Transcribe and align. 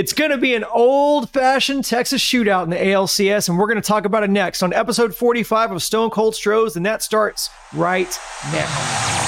It's 0.00 0.14
going 0.14 0.30
to 0.30 0.38
be 0.38 0.54
an 0.54 0.64
old 0.64 1.28
fashioned 1.28 1.84
Texas 1.84 2.22
shootout 2.22 2.64
in 2.64 2.70
the 2.70 2.76
ALCS, 2.76 3.50
and 3.50 3.58
we're 3.58 3.66
going 3.66 3.76
to 3.76 3.86
talk 3.86 4.06
about 4.06 4.22
it 4.22 4.30
next 4.30 4.62
on 4.62 4.72
episode 4.72 5.14
45 5.14 5.72
of 5.72 5.82
Stone 5.82 6.08
Cold 6.08 6.34
Stros, 6.34 6.74
and 6.74 6.86
that 6.86 7.02
starts 7.02 7.50
right 7.74 8.18
now. 8.50 9.19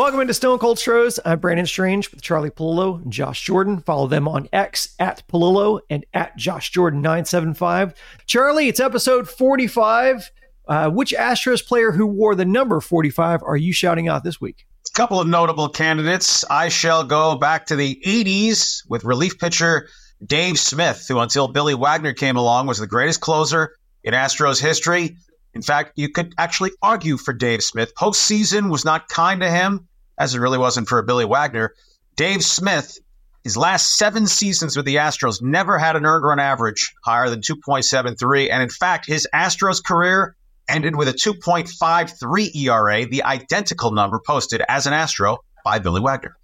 Welcome 0.00 0.20
into 0.20 0.32
Stone 0.32 0.60
Cold 0.60 0.78
Stros. 0.78 1.20
I'm 1.26 1.40
Brandon 1.40 1.66
Strange 1.66 2.10
with 2.10 2.22
Charlie 2.22 2.48
Pallilo 2.48 2.94
and 2.96 3.12
Josh 3.12 3.44
Jordan. 3.44 3.80
Follow 3.80 4.06
them 4.06 4.26
on 4.26 4.48
X 4.50 4.94
at 4.98 5.22
Pallilo 5.28 5.80
and 5.90 6.06
at 6.14 6.34
Josh 6.38 6.70
Jordan 6.70 7.02
975. 7.02 7.92
Charlie, 8.24 8.68
it's 8.68 8.80
episode 8.80 9.28
45. 9.28 10.30
Uh, 10.66 10.88
which 10.88 11.12
Astros 11.12 11.62
player 11.62 11.92
who 11.92 12.06
wore 12.06 12.34
the 12.34 12.46
number 12.46 12.80
45 12.80 13.42
are 13.42 13.58
you 13.58 13.74
shouting 13.74 14.08
out 14.08 14.24
this 14.24 14.40
week? 14.40 14.66
A 14.88 14.96
couple 14.96 15.20
of 15.20 15.28
notable 15.28 15.68
candidates. 15.68 16.46
I 16.48 16.70
shall 16.70 17.04
go 17.04 17.36
back 17.36 17.66
to 17.66 17.76
the 17.76 18.00
80s 18.02 18.88
with 18.88 19.04
relief 19.04 19.38
pitcher 19.38 19.86
Dave 20.24 20.58
Smith, 20.58 21.04
who 21.08 21.18
until 21.18 21.46
Billy 21.46 21.74
Wagner 21.74 22.14
came 22.14 22.36
along 22.36 22.66
was 22.68 22.78
the 22.78 22.86
greatest 22.86 23.20
closer 23.20 23.76
in 24.02 24.14
Astros 24.14 24.62
history. 24.62 25.18
In 25.52 25.60
fact, 25.60 25.92
you 25.96 26.08
could 26.08 26.32
actually 26.38 26.70
argue 26.80 27.18
for 27.18 27.34
Dave 27.34 27.62
Smith. 27.62 27.92
Postseason 27.94 28.70
was 28.70 28.86
not 28.86 29.08
kind 29.08 29.42
to 29.42 29.50
him, 29.50 29.88
as 30.20 30.34
it 30.34 30.38
really 30.38 30.58
wasn't 30.58 30.86
for 30.86 31.02
Billy 31.02 31.24
Wagner. 31.24 31.74
Dave 32.14 32.44
Smith, 32.44 32.98
his 33.42 33.56
last 33.56 33.96
seven 33.96 34.26
seasons 34.26 34.76
with 34.76 34.84
the 34.84 34.96
Astros, 34.96 35.40
never 35.40 35.78
had 35.78 35.96
an 35.96 36.04
earned 36.04 36.24
run 36.24 36.38
average 36.38 36.94
higher 37.02 37.30
than 37.30 37.40
2.73. 37.40 38.52
And 38.52 38.62
in 38.62 38.68
fact, 38.68 39.06
his 39.06 39.26
Astros 39.34 39.82
career 39.82 40.36
ended 40.68 40.94
with 40.94 41.08
a 41.08 41.12
2.53 41.12 42.54
ERA, 42.54 43.06
the 43.06 43.24
identical 43.24 43.92
number 43.92 44.20
posted 44.24 44.62
as 44.68 44.86
an 44.86 44.92
Astro 44.92 45.38
by 45.64 45.78
Billy 45.78 46.02
Wagner. 46.02 46.36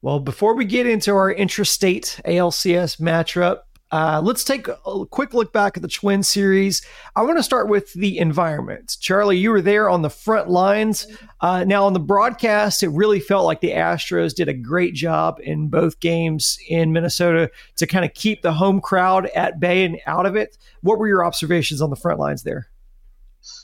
Well, 0.00 0.20
before 0.20 0.54
we 0.54 0.66
get 0.66 0.86
into 0.86 1.12
our 1.12 1.34
intrastate 1.34 2.22
ALCS 2.24 3.00
matchup, 3.00 3.60
uh, 3.90 4.20
let's 4.24 4.42
take 4.42 4.66
a 4.68 5.06
quick 5.06 5.34
look 5.34 5.52
back 5.52 5.76
at 5.76 5.82
the 5.82 5.88
Twin 5.88 6.22
series. 6.22 6.82
I 7.14 7.22
want 7.22 7.38
to 7.38 7.42
start 7.42 7.68
with 7.68 7.92
the 7.92 8.18
environment. 8.18 8.96
Charlie, 9.00 9.38
you 9.38 9.50
were 9.50 9.62
there 9.62 9.88
on 9.88 10.02
the 10.02 10.10
front 10.10 10.50
lines. 10.50 11.06
Uh, 11.40 11.64
now, 11.64 11.84
on 11.84 11.92
the 11.92 12.00
broadcast, 12.00 12.82
it 12.82 12.88
really 12.88 13.20
felt 13.20 13.44
like 13.44 13.60
the 13.60 13.70
Astros 13.70 14.34
did 14.34 14.48
a 14.48 14.54
great 14.54 14.94
job 14.94 15.38
in 15.42 15.68
both 15.68 16.00
games 16.00 16.58
in 16.68 16.92
Minnesota 16.92 17.50
to 17.76 17.86
kind 17.86 18.04
of 18.04 18.14
keep 18.14 18.42
the 18.42 18.52
home 18.52 18.80
crowd 18.80 19.26
at 19.26 19.60
bay 19.60 19.84
and 19.84 20.00
out 20.06 20.26
of 20.26 20.34
it. 20.34 20.58
What 20.80 20.98
were 20.98 21.06
your 21.06 21.24
observations 21.24 21.80
on 21.80 21.90
the 21.90 21.96
front 21.96 22.18
lines 22.18 22.42
there? 22.42 22.66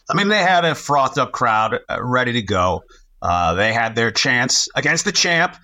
I 0.08 0.14
mean, 0.14 0.28
they 0.28 0.42
had 0.42 0.64
a 0.64 0.74
frothed 0.74 1.18
up 1.18 1.32
crowd 1.32 1.80
uh, 1.88 2.02
ready 2.02 2.34
to 2.34 2.42
go. 2.42 2.84
Uh, 3.22 3.54
they 3.54 3.72
had 3.72 3.94
their 3.94 4.10
chance 4.10 4.68
against 4.74 5.04
the 5.04 5.12
champ. 5.12 5.56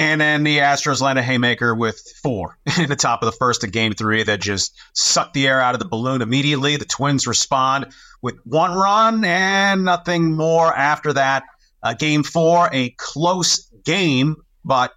And 0.00 0.18
then 0.18 0.44
the 0.44 0.60
Astros 0.60 1.02
land 1.02 1.18
a 1.18 1.22
haymaker 1.22 1.74
with 1.74 2.00
four 2.22 2.56
in 2.78 2.88
the 2.88 2.96
top 2.96 3.20
of 3.22 3.26
the 3.26 3.36
first 3.36 3.64
of 3.64 3.70
game 3.70 3.92
three 3.92 4.22
that 4.22 4.40
just 4.40 4.74
sucked 4.94 5.34
the 5.34 5.46
air 5.46 5.60
out 5.60 5.74
of 5.74 5.78
the 5.78 5.86
balloon 5.86 6.22
immediately. 6.22 6.78
The 6.78 6.86
Twins 6.86 7.26
respond 7.26 7.92
with 8.22 8.36
one 8.44 8.72
run 8.72 9.22
and 9.26 9.84
nothing 9.84 10.34
more 10.34 10.74
after 10.74 11.12
that. 11.12 11.42
Uh, 11.82 11.92
game 11.92 12.22
four, 12.22 12.70
a 12.72 12.94
close 12.96 13.68
game, 13.84 14.36
but 14.64 14.94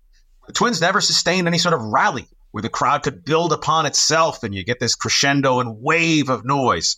the 0.48 0.54
Twins 0.54 0.80
never 0.80 1.02
sustained 1.02 1.50
any 1.50 1.58
sort 1.58 1.74
of 1.74 1.82
rally 1.82 2.26
where 2.52 2.62
the 2.62 2.70
crowd 2.70 3.04
could 3.04 3.26
build 3.26 3.52
upon 3.52 3.86
itself 3.86 4.44
and 4.44 4.56
you 4.56 4.64
get 4.64 4.80
this 4.80 4.96
crescendo 4.96 5.60
and 5.60 5.82
wave 5.82 6.30
of 6.30 6.46
noise. 6.46 6.96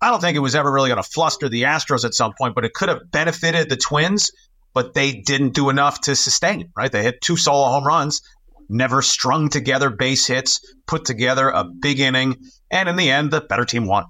I 0.00 0.10
don't 0.10 0.20
think 0.20 0.36
it 0.36 0.40
was 0.40 0.54
ever 0.54 0.70
really 0.70 0.90
going 0.90 1.02
to 1.02 1.10
fluster 1.10 1.48
the 1.48 1.64
Astros 1.64 2.04
at 2.04 2.14
some 2.14 2.34
point, 2.38 2.54
but 2.54 2.64
it 2.64 2.72
could 2.72 2.88
have 2.88 3.10
benefited 3.10 3.68
the 3.68 3.76
Twins 3.76 4.30
but 4.74 4.94
they 4.94 5.12
didn't 5.12 5.54
do 5.54 5.70
enough 5.70 6.00
to 6.02 6.16
sustain, 6.16 6.70
right? 6.76 6.90
They 6.90 7.02
hit 7.02 7.20
two 7.20 7.36
solo 7.36 7.68
home 7.68 7.84
runs, 7.84 8.22
never 8.68 9.02
strung 9.02 9.48
together 9.48 9.90
base 9.90 10.26
hits, 10.26 10.60
put 10.86 11.04
together 11.04 11.48
a 11.48 11.64
big 11.64 12.00
inning, 12.00 12.36
and 12.70 12.88
in 12.88 12.96
the 12.96 13.10
end, 13.10 13.30
the 13.30 13.40
better 13.40 13.64
team 13.64 13.86
won. 13.86 14.04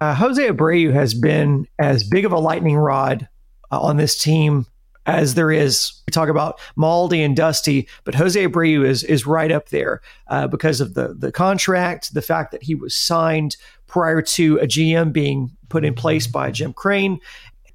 Uh, 0.00 0.14
Jose 0.14 0.42
Abreu 0.42 0.92
has 0.92 1.14
been 1.14 1.66
as 1.78 2.04
big 2.04 2.24
of 2.24 2.32
a 2.32 2.38
lightning 2.38 2.76
rod 2.76 3.28
uh, 3.70 3.80
on 3.80 3.96
this 3.96 4.20
team 4.22 4.66
as 5.06 5.34
there 5.34 5.50
is. 5.50 5.92
We 6.06 6.10
talk 6.10 6.28
about 6.28 6.60
Maldi 6.76 7.24
and 7.24 7.36
Dusty, 7.36 7.88
but 8.04 8.14
Jose 8.14 8.46
Abreu 8.46 8.84
is 8.84 9.02
is 9.04 9.26
right 9.26 9.50
up 9.50 9.70
there 9.70 10.02
uh, 10.28 10.48
because 10.48 10.80
of 10.80 10.94
the 10.94 11.14
the 11.14 11.32
contract, 11.32 12.12
the 12.12 12.22
fact 12.22 12.52
that 12.52 12.62
he 12.62 12.74
was 12.74 12.94
signed 12.94 13.56
prior 13.86 14.20
to 14.20 14.58
a 14.58 14.66
GM 14.66 15.12
being 15.12 15.56
put 15.68 15.84
in 15.84 15.94
place 15.94 16.26
by 16.26 16.50
Jim 16.50 16.72
Crane, 16.72 17.20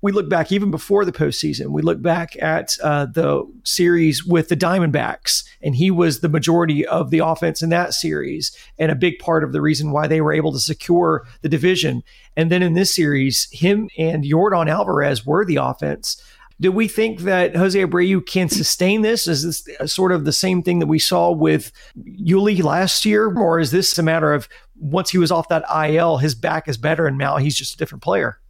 we 0.01 0.11
look 0.11 0.29
back 0.29 0.51
even 0.51 0.71
before 0.71 1.05
the 1.05 1.11
postseason. 1.11 1.67
We 1.67 1.81
look 1.81 2.01
back 2.01 2.35
at 2.41 2.75
uh, 2.81 3.05
the 3.05 3.43
series 3.63 4.25
with 4.25 4.49
the 4.49 4.57
Diamondbacks, 4.57 5.43
and 5.61 5.75
he 5.75 5.91
was 5.91 6.19
the 6.19 6.29
majority 6.29 6.85
of 6.85 7.11
the 7.11 7.19
offense 7.19 7.61
in 7.61 7.69
that 7.69 7.93
series, 7.93 8.55
and 8.79 8.91
a 8.91 8.95
big 8.95 9.19
part 9.19 9.43
of 9.43 9.51
the 9.51 9.61
reason 9.61 9.91
why 9.91 10.07
they 10.07 10.21
were 10.21 10.33
able 10.33 10.51
to 10.53 10.59
secure 10.59 11.27
the 11.41 11.49
division. 11.49 12.03
And 12.35 12.49
then 12.49 12.63
in 12.63 12.73
this 12.73 12.95
series, 12.95 13.47
him 13.51 13.89
and 13.97 14.23
Yordan 14.23 14.69
Alvarez 14.69 15.25
were 15.25 15.45
the 15.45 15.57
offense. 15.57 16.21
Do 16.59 16.71
we 16.71 16.87
think 16.87 17.21
that 17.21 17.55
Jose 17.55 17.79
Abreu 17.79 18.25
can 18.25 18.47
sustain 18.47 19.01
this? 19.01 19.27
Is 19.27 19.63
this 19.63 19.91
sort 19.91 20.11
of 20.11 20.25
the 20.25 20.31
same 20.31 20.61
thing 20.61 20.77
that 20.79 20.87
we 20.87 20.99
saw 20.99 21.31
with 21.31 21.71
Yuli 21.97 22.63
last 22.63 23.03
year, 23.05 23.33
or 23.35 23.59
is 23.59 23.71
this 23.71 23.97
a 23.97 24.03
matter 24.03 24.33
of 24.33 24.47
once 24.75 25.09
he 25.11 25.17
was 25.17 25.31
off 25.31 25.49
that 25.49 25.65
IL, 25.89 26.17
his 26.17 26.35
back 26.35 26.67
is 26.67 26.77
better, 26.77 27.07
and 27.07 27.17
now 27.17 27.37
he's 27.37 27.55
just 27.55 27.75
a 27.75 27.77
different 27.77 28.03
player? 28.03 28.40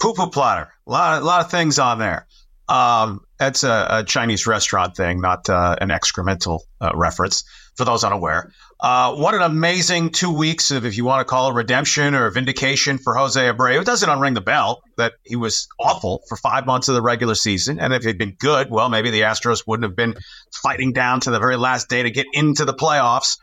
Poo 0.00 0.14
poo 0.14 0.30
platter. 0.30 0.72
A 0.86 0.90
lot, 0.90 1.22
a 1.22 1.24
lot 1.24 1.44
of 1.44 1.50
things 1.50 1.78
on 1.78 1.98
there. 1.98 2.26
Um, 2.68 3.20
that's 3.38 3.64
a, 3.64 3.86
a, 3.90 4.04
Chinese 4.04 4.46
restaurant 4.46 4.94
thing, 4.94 5.20
not 5.20 5.48
uh, 5.48 5.76
an 5.80 5.88
excremental 5.88 6.60
uh, 6.82 6.90
reference 6.94 7.44
for 7.76 7.86
those 7.86 8.04
unaware. 8.04 8.52
Uh, 8.80 9.14
what 9.14 9.34
an 9.34 9.40
amazing 9.40 10.10
two 10.10 10.30
weeks 10.30 10.70
of, 10.70 10.84
if 10.84 10.96
you 10.96 11.04
want 11.04 11.20
to 11.20 11.24
call 11.24 11.50
it 11.50 11.54
redemption 11.54 12.14
or 12.14 12.28
vindication 12.30 12.98
for 12.98 13.14
Jose 13.14 13.40
Abreu. 13.40 13.80
It 13.80 13.86
doesn't 13.86 14.08
unring 14.08 14.34
the 14.34 14.42
bell 14.42 14.82
that 14.98 15.14
he 15.24 15.34
was 15.34 15.66
awful 15.80 16.22
for 16.28 16.36
five 16.36 16.66
months 16.66 16.88
of 16.88 16.94
the 16.94 17.00
regular 17.00 17.34
season. 17.34 17.80
And 17.80 17.94
if 17.94 18.02
he'd 18.02 18.18
been 18.18 18.36
good, 18.38 18.70
well, 18.70 18.88
maybe 18.88 19.10
the 19.10 19.22
Astros 19.22 19.62
wouldn't 19.66 19.84
have 19.84 19.96
been 19.96 20.14
fighting 20.62 20.92
down 20.92 21.20
to 21.20 21.30
the 21.30 21.38
very 21.38 21.56
last 21.56 21.88
day 21.88 22.02
to 22.02 22.10
get 22.10 22.26
into 22.32 22.64
the 22.64 22.74
playoffs. 22.74 23.38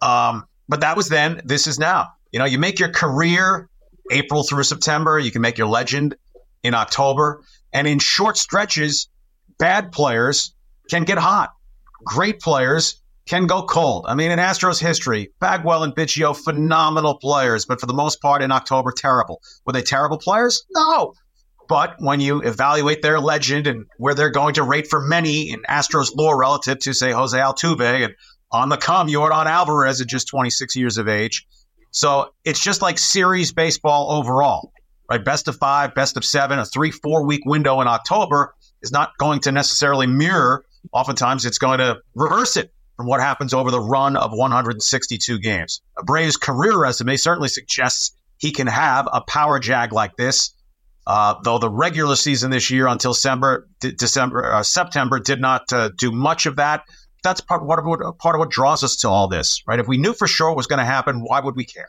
Um, 0.00 0.44
but 0.68 0.80
that 0.80 0.96
was 0.96 1.08
then. 1.08 1.40
This 1.44 1.66
is 1.66 1.78
now. 1.78 2.08
You 2.30 2.38
know, 2.38 2.44
you 2.44 2.58
make 2.58 2.78
your 2.78 2.90
career 2.90 3.68
April 4.10 4.42
through 4.42 4.64
September. 4.64 5.18
You 5.18 5.30
can 5.30 5.42
make 5.42 5.58
your 5.58 5.66
legend 5.66 6.16
in 6.62 6.74
October. 6.74 7.42
And 7.72 7.86
in 7.86 7.98
short 7.98 8.36
stretches, 8.36 9.08
bad 9.58 9.92
players 9.92 10.54
can 10.90 11.04
get 11.04 11.18
hot. 11.18 11.50
Great 12.04 12.40
players 12.40 13.00
can 13.26 13.46
go 13.46 13.62
cold. 13.62 14.06
I 14.08 14.14
mean, 14.14 14.30
in 14.30 14.38
Astros 14.38 14.80
history, 14.80 15.32
Bagwell 15.40 15.84
and 15.84 15.94
Biggio, 15.94 16.36
phenomenal 16.36 17.16
players, 17.18 17.64
but 17.64 17.80
for 17.80 17.86
the 17.86 17.94
most 17.94 18.20
part 18.20 18.42
in 18.42 18.50
October, 18.50 18.92
terrible. 18.92 19.40
Were 19.64 19.72
they 19.72 19.82
terrible 19.82 20.18
players? 20.18 20.64
No. 20.74 21.14
But 21.68 21.94
when 22.00 22.18
you 22.18 22.40
evaluate 22.42 23.02
their 23.02 23.20
legend 23.20 23.68
and 23.68 23.86
where 23.98 24.14
they're 24.14 24.30
going 24.30 24.54
to 24.54 24.64
rate 24.64 24.88
for 24.88 25.00
many 25.00 25.52
in 25.52 25.62
Astros 25.62 26.12
lore 26.16 26.36
relative 26.36 26.80
to, 26.80 26.92
say, 26.92 27.12
Jose 27.12 27.38
Altuve 27.38 28.04
and 28.04 28.14
on 28.50 28.68
the 28.68 28.76
come, 28.76 29.06
Yordan 29.06 29.46
Alvarez 29.46 30.00
at 30.00 30.08
just 30.08 30.26
26 30.26 30.74
years 30.74 30.98
of 30.98 31.06
age, 31.06 31.46
so 31.90 32.32
it's 32.44 32.60
just 32.60 32.82
like 32.82 32.98
series 32.98 33.52
baseball 33.52 34.12
overall, 34.12 34.72
right? 35.08 35.24
Best 35.24 35.48
of 35.48 35.56
five, 35.56 35.94
best 35.94 36.16
of 36.16 36.24
seven, 36.24 36.58
a 36.58 36.64
three, 36.64 36.90
four 36.90 37.24
week 37.24 37.44
window 37.44 37.80
in 37.80 37.88
October 37.88 38.54
is 38.82 38.92
not 38.92 39.16
going 39.18 39.40
to 39.40 39.52
necessarily 39.52 40.06
mirror. 40.06 40.64
Oftentimes, 40.92 41.44
it's 41.44 41.58
going 41.58 41.78
to 41.78 41.98
reverse 42.14 42.56
it 42.56 42.72
from 42.96 43.06
what 43.06 43.20
happens 43.20 43.52
over 43.52 43.70
the 43.70 43.80
run 43.80 44.16
of 44.16 44.30
162 44.32 45.38
games. 45.38 45.80
Abreu's 45.98 46.36
career 46.36 46.78
resume 46.78 47.16
certainly 47.16 47.48
suggests 47.48 48.12
he 48.38 48.52
can 48.52 48.66
have 48.66 49.08
a 49.12 49.20
power 49.22 49.58
jag 49.58 49.92
like 49.92 50.16
this. 50.16 50.54
Uh, 51.06 51.34
though 51.42 51.58
the 51.58 51.68
regular 51.70 52.14
season 52.14 52.50
this 52.50 52.70
year 52.70 52.86
until 52.86 53.12
December, 53.12 53.68
December, 53.80 54.52
uh, 54.52 54.62
September 54.62 55.18
did 55.18 55.40
not 55.40 55.72
uh, 55.72 55.88
do 55.96 56.12
much 56.12 56.46
of 56.46 56.56
that 56.56 56.84
that's 57.22 57.40
part, 57.40 57.62
of 57.62 57.66
what 57.66 58.18
part 58.18 58.34
of 58.34 58.38
what 58.38 58.50
draws 58.50 58.82
us 58.84 58.96
to 58.96 59.08
all 59.08 59.28
this, 59.28 59.62
right? 59.66 59.78
If 59.78 59.88
we 59.88 59.98
knew 59.98 60.12
for 60.12 60.26
sure 60.26 60.48
what 60.48 60.56
was 60.56 60.66
going 60.66 60.78
to 60.78 60.84
happen, 60.84 61.20
why 61.20 61.40
would 61.40 61.56
we 61.56 61.64
care? 61.64 61.88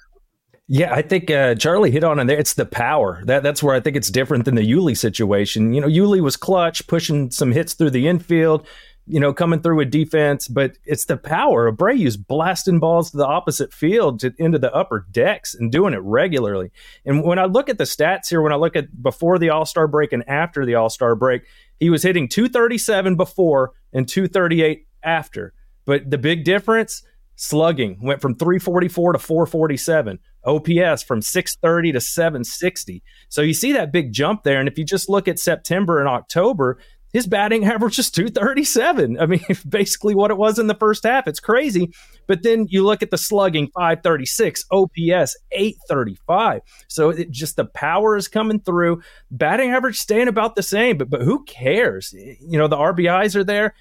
Yeah, 0.67 0.93
I 0.93 1.01
think 1.01 1.29
uh, 1.29 1.55
Charlie 1.55 1.91
hit 1.91 2.03
on 2.03 2.17
it 2.17 2.27
there. 2.27 2.37
It's 2.37 2.53
the 2.53 2.65
power. 2.65 3.21
That 3.25 3.43
that's 3.43 3.61
where 3.61 3.75
I 3.75 3.81
think 3.81 3.97
it's 3.97 4.09
different 4.09 4.45
than 4.45 4.55
the 4.55 4.61
Yuli 4.61 4.97
situation. 4.97 5.73
You 5.73 5.81
know, 5.81 5.87
Yuli 5.87 6.21
was 6.21 6.37
clutch, 6.37 6.87
pushing 6.87 7.29
some 7.29 7.51
hits 7.51 7.73
through 7.73 7.89
the 7.89 8.07
infield, 8.07 8.65
you 9.05 9.19
know, 9.19 9.33
coming 9.33 9.61
through 9.61 9.75
with 9.75 9.91
defense, 9.91 10.47
but 10.47 10.77
it's 10.85 11.05
the 11.05 11.17
power. 11.17 11.69
Abreu's 11.69 12.15
blasting 12.15 12.79
balls 12.79 13.11
to 13.11 13.17
the 13.17 13.27
opposite 13.27 13.73
field 13.73 14.21
to, 14.21 14.33
into 14.37 14.59
the 14.59 14.73
upper 14.73 15.05
decks 15.11 15.53
and 15.53 15.71
doing 15.71 15.93
it 15.93 16.01
regularly. 16.03 16.71
And 17.05 17.23
when 17.23 17.37
I 17.37 17.45
look 17.45 17.67
at 17.67 17.77
the 17.77 17.83
stats 17.83 18.29
here, 18.29 18.41
when 18.41 18.53
I 18.53 18.57
look 18.57 18.77
at 18.77 19.03
before 19.03 19.39
the 19.39 19.49
All 19.49 19.65
Star 19.65 19.87
break 19.87 20.13
and 20.13 20.23
after 20.29 20.65
the 20.65 20.75
All 20.75 20.89
Star 20.89 21.15
break, 21.15 21.43
he 21.79 21.89
was 21.89 22.03
hitting 22.03 22.29
237 22.29 23.17
before 23.17 23.71
and 23.91 24.07
238 24.07 24.87
after. 25.03 25.53
But 25.85 26.09
the 26.09 26.17
big 26.17 26.43
difference 26.43 27.03
Slugging 27.41 27.97
went 28.03 28.21
from 28.21 28.35
344 28.35 29.13
to 29.13 29.19
447. 29.19 30.19
OPS 30.45 31.01
from 31.01 31.23
630 31.23 31.91
to 31.93 31.99
760. 31.99 33.03
So 33.29 33.41
you 33.41 33.55
see 33.55 33.73
that 33.73 33.91
big 33.91 34.13
jump 34.13 34.43
there. 34.43 34.59
And 34.59 34.69
if 34.69 34.77
you 34.77 34.85
just 34.85 35.09
look 35.09 35.27
at 35.27 35.39
September 35.39 35.99
and 35.99 36.07
October, 36.07 36.77
his 37.13 37.25
batting 37.25 37.65
average 37.65 37.97
is 37.97 38.11
237. 38.11 39.19
I 39.19 39.25
mean, 39.25 39.43
basically 39.69 40.13
what 40.13 40.29
it 40.29 40.37
was 40.37 40.59
in 40.59 40.67
the 40.67 40.75
first 40.75 41.03
half. 41.03 41.27
It's 41.27 41.39
crazy. 41.39 41.91
But 42.27 42.43
then 42.43 42.67
you 42.69 42.85
look 42.85 43.01
at 43.01 43.09
the 43.09 43.17
slugging 43.17 43.69
536, 43.75 44.65
OPS 44.71 45.35
835. 45.51 46.61
So 46.87 47.09
it 47.09 47.31
just 47.31 47.55
the 47.55 47.65
power 47.65 48.17
is 48.17 48.27
coming 48.27 48.59
through. 48.59 49.01
Batting 49.31 49.71
average 49.71 49.97
staying 49.97 50.27
about 50.27 50.55
the 50.55 50.63
same, 50.63 50.99
but 50.99 51.09
but 51.09 51.23
who 51.23 51.43
cares? 51.45 52.13
You 52.13 52.57
know, 52.59 52.67
the 52.67 52.77
RBIs 52.77 53.35
are 53.35 53.43
there. 53.43 53.73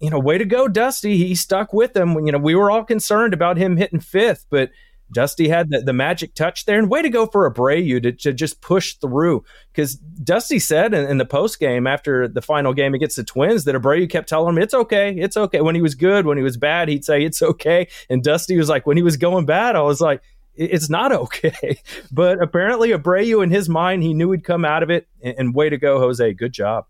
You 0.00 0.10
know, 0.10 0.18
way 0.18 0.38
to 0.38 0.44
go, 0.44 0.68
Dusty. 0.68 1.16
He 1.16 1.34
stuck 1.34 1.72
with. 1.72 1.94
When, 1.94 2.26
you 2.26 2.32
know, 2.32 2.38
we 2.38 2.54
were 2.54 2.70
all 2.70 2.84
concerned 2.84 3.34
about 3.34 3.56
him 3.56 3.76
hitting 3.76 4.00
fifth, 4.00 4.46
but 4.50 4.70
Dusty 5.12 5.48
had 5.48 5.70
the, 5.70 5.80
the 5.80 5.92
magic 5.92 6.34
touch 6.34 6.64
there, 6.64 6.78
and 6.78 6.90
way 6.90 7.02
to 7.02 7.08
go 7.08 7.26
for 7.26 7.50
Abreu 7.50 8.02
to, 8.02 8.12
to 8.12 8.32
just 8.32 8.60
push 8.60 8.94
through. 8.94 9.44
Because 9.72 9.94
Dusty 9.94 10.58
said 10.58 10.92
in, 10.94 11.08
in 11.08 11.18
the 11.18 11.24
post 11.24 11.60
game 11.60 11.86
after 11.86 12.26
the 12.26 12.42
final 12.42 12.74
game 12.74 12.94
against 12.94 13.16
the 13.16 13.24
Twins 13.24 13.64
that 13.64 13.74
Abreu 13.74 14.10
kept 14.10 14.28
telling 14.28 14.56
him, 14.56 14.62
It's 14.62 14.74
okay, 14.74 15.14
it's 15.16 15.36
okay. 15.36 15.60
When 15.60 15.74
he 15.74 15.82
was 15.82 15.94
good, 15.94 16.26
when 16.26 16.36
he 16.36 16.42
was 16.42 16.56
bad, 16.56 16.88
he'd 16.88 17.04
say, 17.04 17.22
It's 17.22 17.42
okay. 17.42 17.88
And 18.10 18.22
Dusty 18.24 18.56
was 18.56 18.68
like, 18.68 18.86
When 18.86 18.96
he 18.96 19.02
was 19.02 19.16
going 19.16 19.46
bad, 19.46 19.76
I 19.76 19.82
was 19.82 20.00
like, 20.00 20.22
it's 20.56 20.88
not 20.90 21.12
okay. 21.12 21.78
But 22.10 22.42
apparently, 22.42 22.90
Abreu, 22.90 23.44
in 23.44 23.50
his 23.50 23.68
mind, 23.68 24.02
he 24.02 24.14
knew 24.14 24.32
he'd 24.32 24.44
come 24.44 24.64
out 24.64 24.82
of 24.82 24.90
it. 24.90 25.06
And, 25.22 25.34
and 25.38 25.54
way 25.54 25.68
to 25.68 25.78
go, 25.78 25.98
Jose. 25.98 26.32
Good 26.34 26.52
job. 26.52 26.86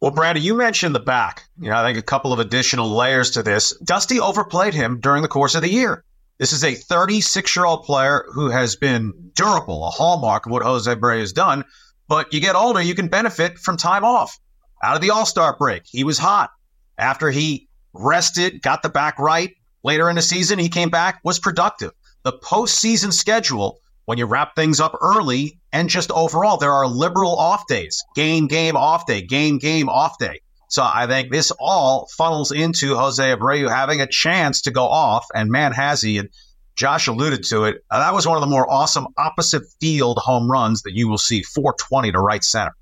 Well, 0.00 0.10
Brandon, 0.10 0.42
you 0.42 0.54
mentioned 0.54 0.94
the 0.94 1.00
back. 1.00 1.44
You 1.60 1.68
know, 1.68 1.76
I 1.76 1.84
think 1.84 1.98
a 1.98 2.02
couple 2.02 2.32
of 2.32 2.38
additional 2.38 2.88
layers 2.88 3.32
to 3.32 3.42
this. 3.42 3.76
Dusty 3.84 4.18
overplayed 4.18 4.72
him 4.72 4.98
during 4.98 5.22
the 5.22 5.28
course 5.28 5.54
of 5.54 5.60
the 5.60 5.70
year. 5.70 6.04
This 6.38 6.54
is 6.54 6.64
a 6.64 6.74
36 6.74 7.54
year 7.54 7.66
old 7.66 7.84
player 7.84 8.24
who 8.32 8.48
has 8.48 8.76
been 8.76 9.12
durable, 9.34 9.86
a 9.86 9.90
hallmark 9.90 10.46
of 10.46 10.52
what 10.52 10.62
Jose 10.62 10.90
Abreu 10.90 11.20
has 11.20 11.34
done. 11.34 11.64
But 12.08 12.32
you 12.32 12.40
get 12.40 12.56
older, 12.56 12.80
you 12.80 12.94
can 12.94 13.08
benefit 13.08 13.58
from 13.58 13.76
time 13.76 14.04
off. 14.04 14.38
Out 14.82 14.96
of 14.96 15.02
the 15.02 15.10
All 15.10 15.26
Star 15.26 15.54
break, 15.58 15.82
he 15.84 16.02
was 16.02 16.16
hot. 16.16 16.50
After 16.96 17.30
he 17.30 17.68
rested, 17.92 18.62
got 18.62 18.82
the 18.82 18.88
back 18.88 19.18
right 19.18 19.54
later 19.82 20.08
in 20.08 20.16
the 20.16 20.22
season, 20.22 20.58
he 20.58 20.70
came 20.70 20.88
back, 20.88 21.20
was 21.24 21.38
productive. 21.38 21.92
The 22.22 22.32
postseason 22.32 23.12
schedule, 23.12 23.80
when 24.10 24.18
you 24.18 24.26
wrap 24.26 24.56
things 24.56 24.80
up 24.80 24.96
early 25.00 25.60
and 25.72 25.88
just 25.88 26.10
overall, 26.10 26.56
there 26.56 26.72
are 26.72 26.88
liberal 26.88 27.38
off 27.38 27.68
days, 27.68 28.02
game, 28.16 28.48
game, 28.48 28.76
off 28.76 29.06
day, 29.06 29.22
game, 29.22 29.58
game, 29.58 29.88
off 29.88 30.18
day. 30.18 30.40
So 30.66 30.82
I 30.82 31.06
think 31.06 31.30
this 31.30 31.52
all 31.60 32.08
funnels 32.18 32.50
into 32.50 32.96
Jose 32.96 33.22
Abreu 33.22 33.70
having 33.70 34.00
a 34.00 34.08
chance 34.08 34.62
to 34.62 34.72
go 34.72 34.82
off, 34.82 35.26
and 35.32 35.48
man, 35.48 35.70
has 35.70 36.02
he. 36.02 36.18
And 36.18 36.28
Josh 36.74 37.06
alluded 37.06 37.44
to 37.50 37.66
it. 37.66 37.84
Uh, 37.88 38.00
that 38.00 38.12
was 38.12 38.26
one 38.26 38.36
of 38.36 38.40
the 38.40 38.48
more 38.48 38.68
awesome 38.68 39.06
opposite 39.16 39.62
field 39.80 40.18
home 40.18 40.50
runs 40.50 40.82
that 40.82 40.94
you 40.94 41.06
will 41.08 41.16
see 41.16 41.44
420 41.44 42.10
to 42.10 42.18
right 42.18 42.42
center. 42.42 42.74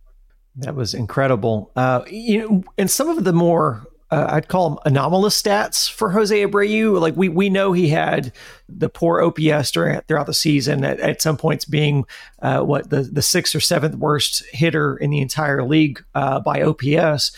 That 0.57 0.75
was 0.75 0.95
incredible. 0.95 1.71
Uh, 1.77 2.05
you 2.09 2.39
know, 2.39 2.65
and 2.79 2.91
some 2.91 3.11
of 3.11 3.23
the 3.23 3.35
more 3.35 3.87
uh, 4.11 4.27
I'd 4.31 4.49
call 4.49 4.71
them 4.71 4.79
anomalous 4.85 5.41
stats 5.41 5.91
for 5.91 6.11
Jose 6.11 6.35
Abreu. 6.35 7.01
Like 7.01 7.17
we 7.17 7.29
we 7.29 7.51
know 7.51 7.73
he 7.73 7.89
had 7.89 8.33
the 8.69 8.89
poor 8.89 9.21
OPS 9.21 9.71
during, 9.71 10.01
throughout 10.03 10.27
the 10.27 10.35
season. 10.35 10.85
At, 10.85 11.01
at 11.01 11.23
some 11.23 11.37
points, 11.37 11.65
being 11.65 12.05
uh, 12.41 12.61
what 12.61 12.91
the 12.91 13.03
the 13.03 13.23
sixth 13.23 13.55
or 13.55 13.61
seventh 13.61 13.97
worst 13.97 14.45
hitter 14.53 14.97
in 14.97 15.11
the 15.11 15.21
entire 15.21 15.63
league 15.63 16.03
uh, 16.15 16.41
by 16.41 16.63
OPS. 16.63 17.33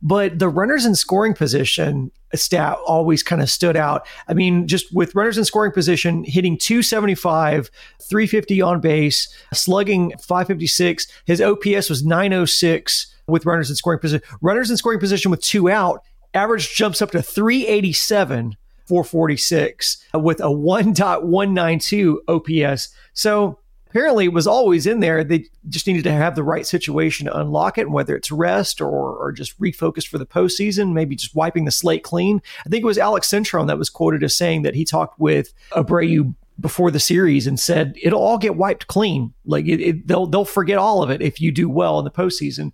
But 0.00 0.38
the 0.38 0.48
runners 0.48 0.84
in 0.84 0.94
scoring 0.94 1.32
position 1.32 2.10
stat 2.34 2.76
always 2.86 3.22
kind 3.22 3.40
of 3.40 3.50
stood 3.50 3.76
out. 3.76 4.06
I 4.28 4.34
mean, 4.34 4.66
just 4.66 4.92
with 4.94 5.14
runners 5.14 5.38
in 5.38 5.44
scoring 5.44 5.72
position, 5.72 6.24
hitting 6.24 6.58
275, 6.58 7.70
350 8.02 8.60
on 8.60 8.80
base, 8.80 9.34
slugging 9.52 10.10
556. 10.18 11.06
His 11.24 11.40
OPS 11.40 11.88
was 11.88 12.04
906 12.04 13.14
with 13.26 13.46
runners 13.46 13.70
in 13.70 13.76
scoring 13.76 14.00
position. 14.00 14.26
Runners 14.40 14.70
in 14.70 14.76
scoring 14.76 15.00
position 15.00 15.30
with 15.30 15.40
two 15.40 15.70
out, 15.70 16.04
average 16.34 16.74
jumps 16.74 17.00
up 17.00 17.10
to 17.12 17.22
387, 17.22 18.56
446 18.86 20.04
with 20.14 20.40
a 20.40 20.44
1.192 20.44 22.16
OPS. 22.28 22.88
So 23.12 23.58
apparently 23.94 24.24
it 24.24 24.32
was 24.32 24.46
always 24.46 24.86
in 24.86 24.98
there. 25.00 25.22
They 25.22 25.46
just 25.68 25.86
needed 25.86 26.02
to 26.04 26.12
have 26.12 26.34
the 26.34 26.42
right 26.42 26.66
situation 26.66 27.26
to 27.26 27.38
unlock 27.38 27.78
it, 27.78 27.82
and 27.82 27.92
whether 27.92 28.16
it's 28.16 28.32
rest 28.32 28.80
or, 28.80 29.16
or 29.16 29.30
just 29.32 29.58
refocus 29.60 30.06
for 30.06 30.18
the 30.18 30.26
postseason, 30.26 30.92
maybe 30.92 31.14
just 31.14 31.34
wiping 31.34 31.64
the 31.64 31.70
slate 31.70 32.02
clean. 32.02 32.42
I 32.66 32.68
think 32.68 32.82
it 32.82 32.86
was 32.86 32.98
Alex 32.98 33.28
Cintron 33.28 33.68
that 33.68 33.78
was 33.78 33.90
quoted 33.90 34.24
as 34.24 34.36
saying 34.36 34.62
that 34.62 34.74
he 34.74 34.84
talked 34.84 35.20
with 35.20 35.54
Abreu 35.70 36.34
before 36.60 36.90
the 36.90 37.00
series 37.00 37.46
and 37.46 37.58
said 37.58 37.96
it'll 38.00 38.20
all 38.20 38.38
get 38.38 38.56
wiped 38.56 38.86
clean. 38.86 39.32
Like 39.44 39.66
it, 39.66 39.80
it, 39.80 40.06
they'll 40.06 40.26
they'll 40.26 40.44
forget 40.44 40.78
all 40.78 41.02
of 41.02 41.10
it 41.10 41.20
if 41.22 41.40
you 41.40 41.50
do 41.50 41.68
well 41.68 41.98
in 41.98 42.04
the 42.04 42.10
postseason. 42.10 42.72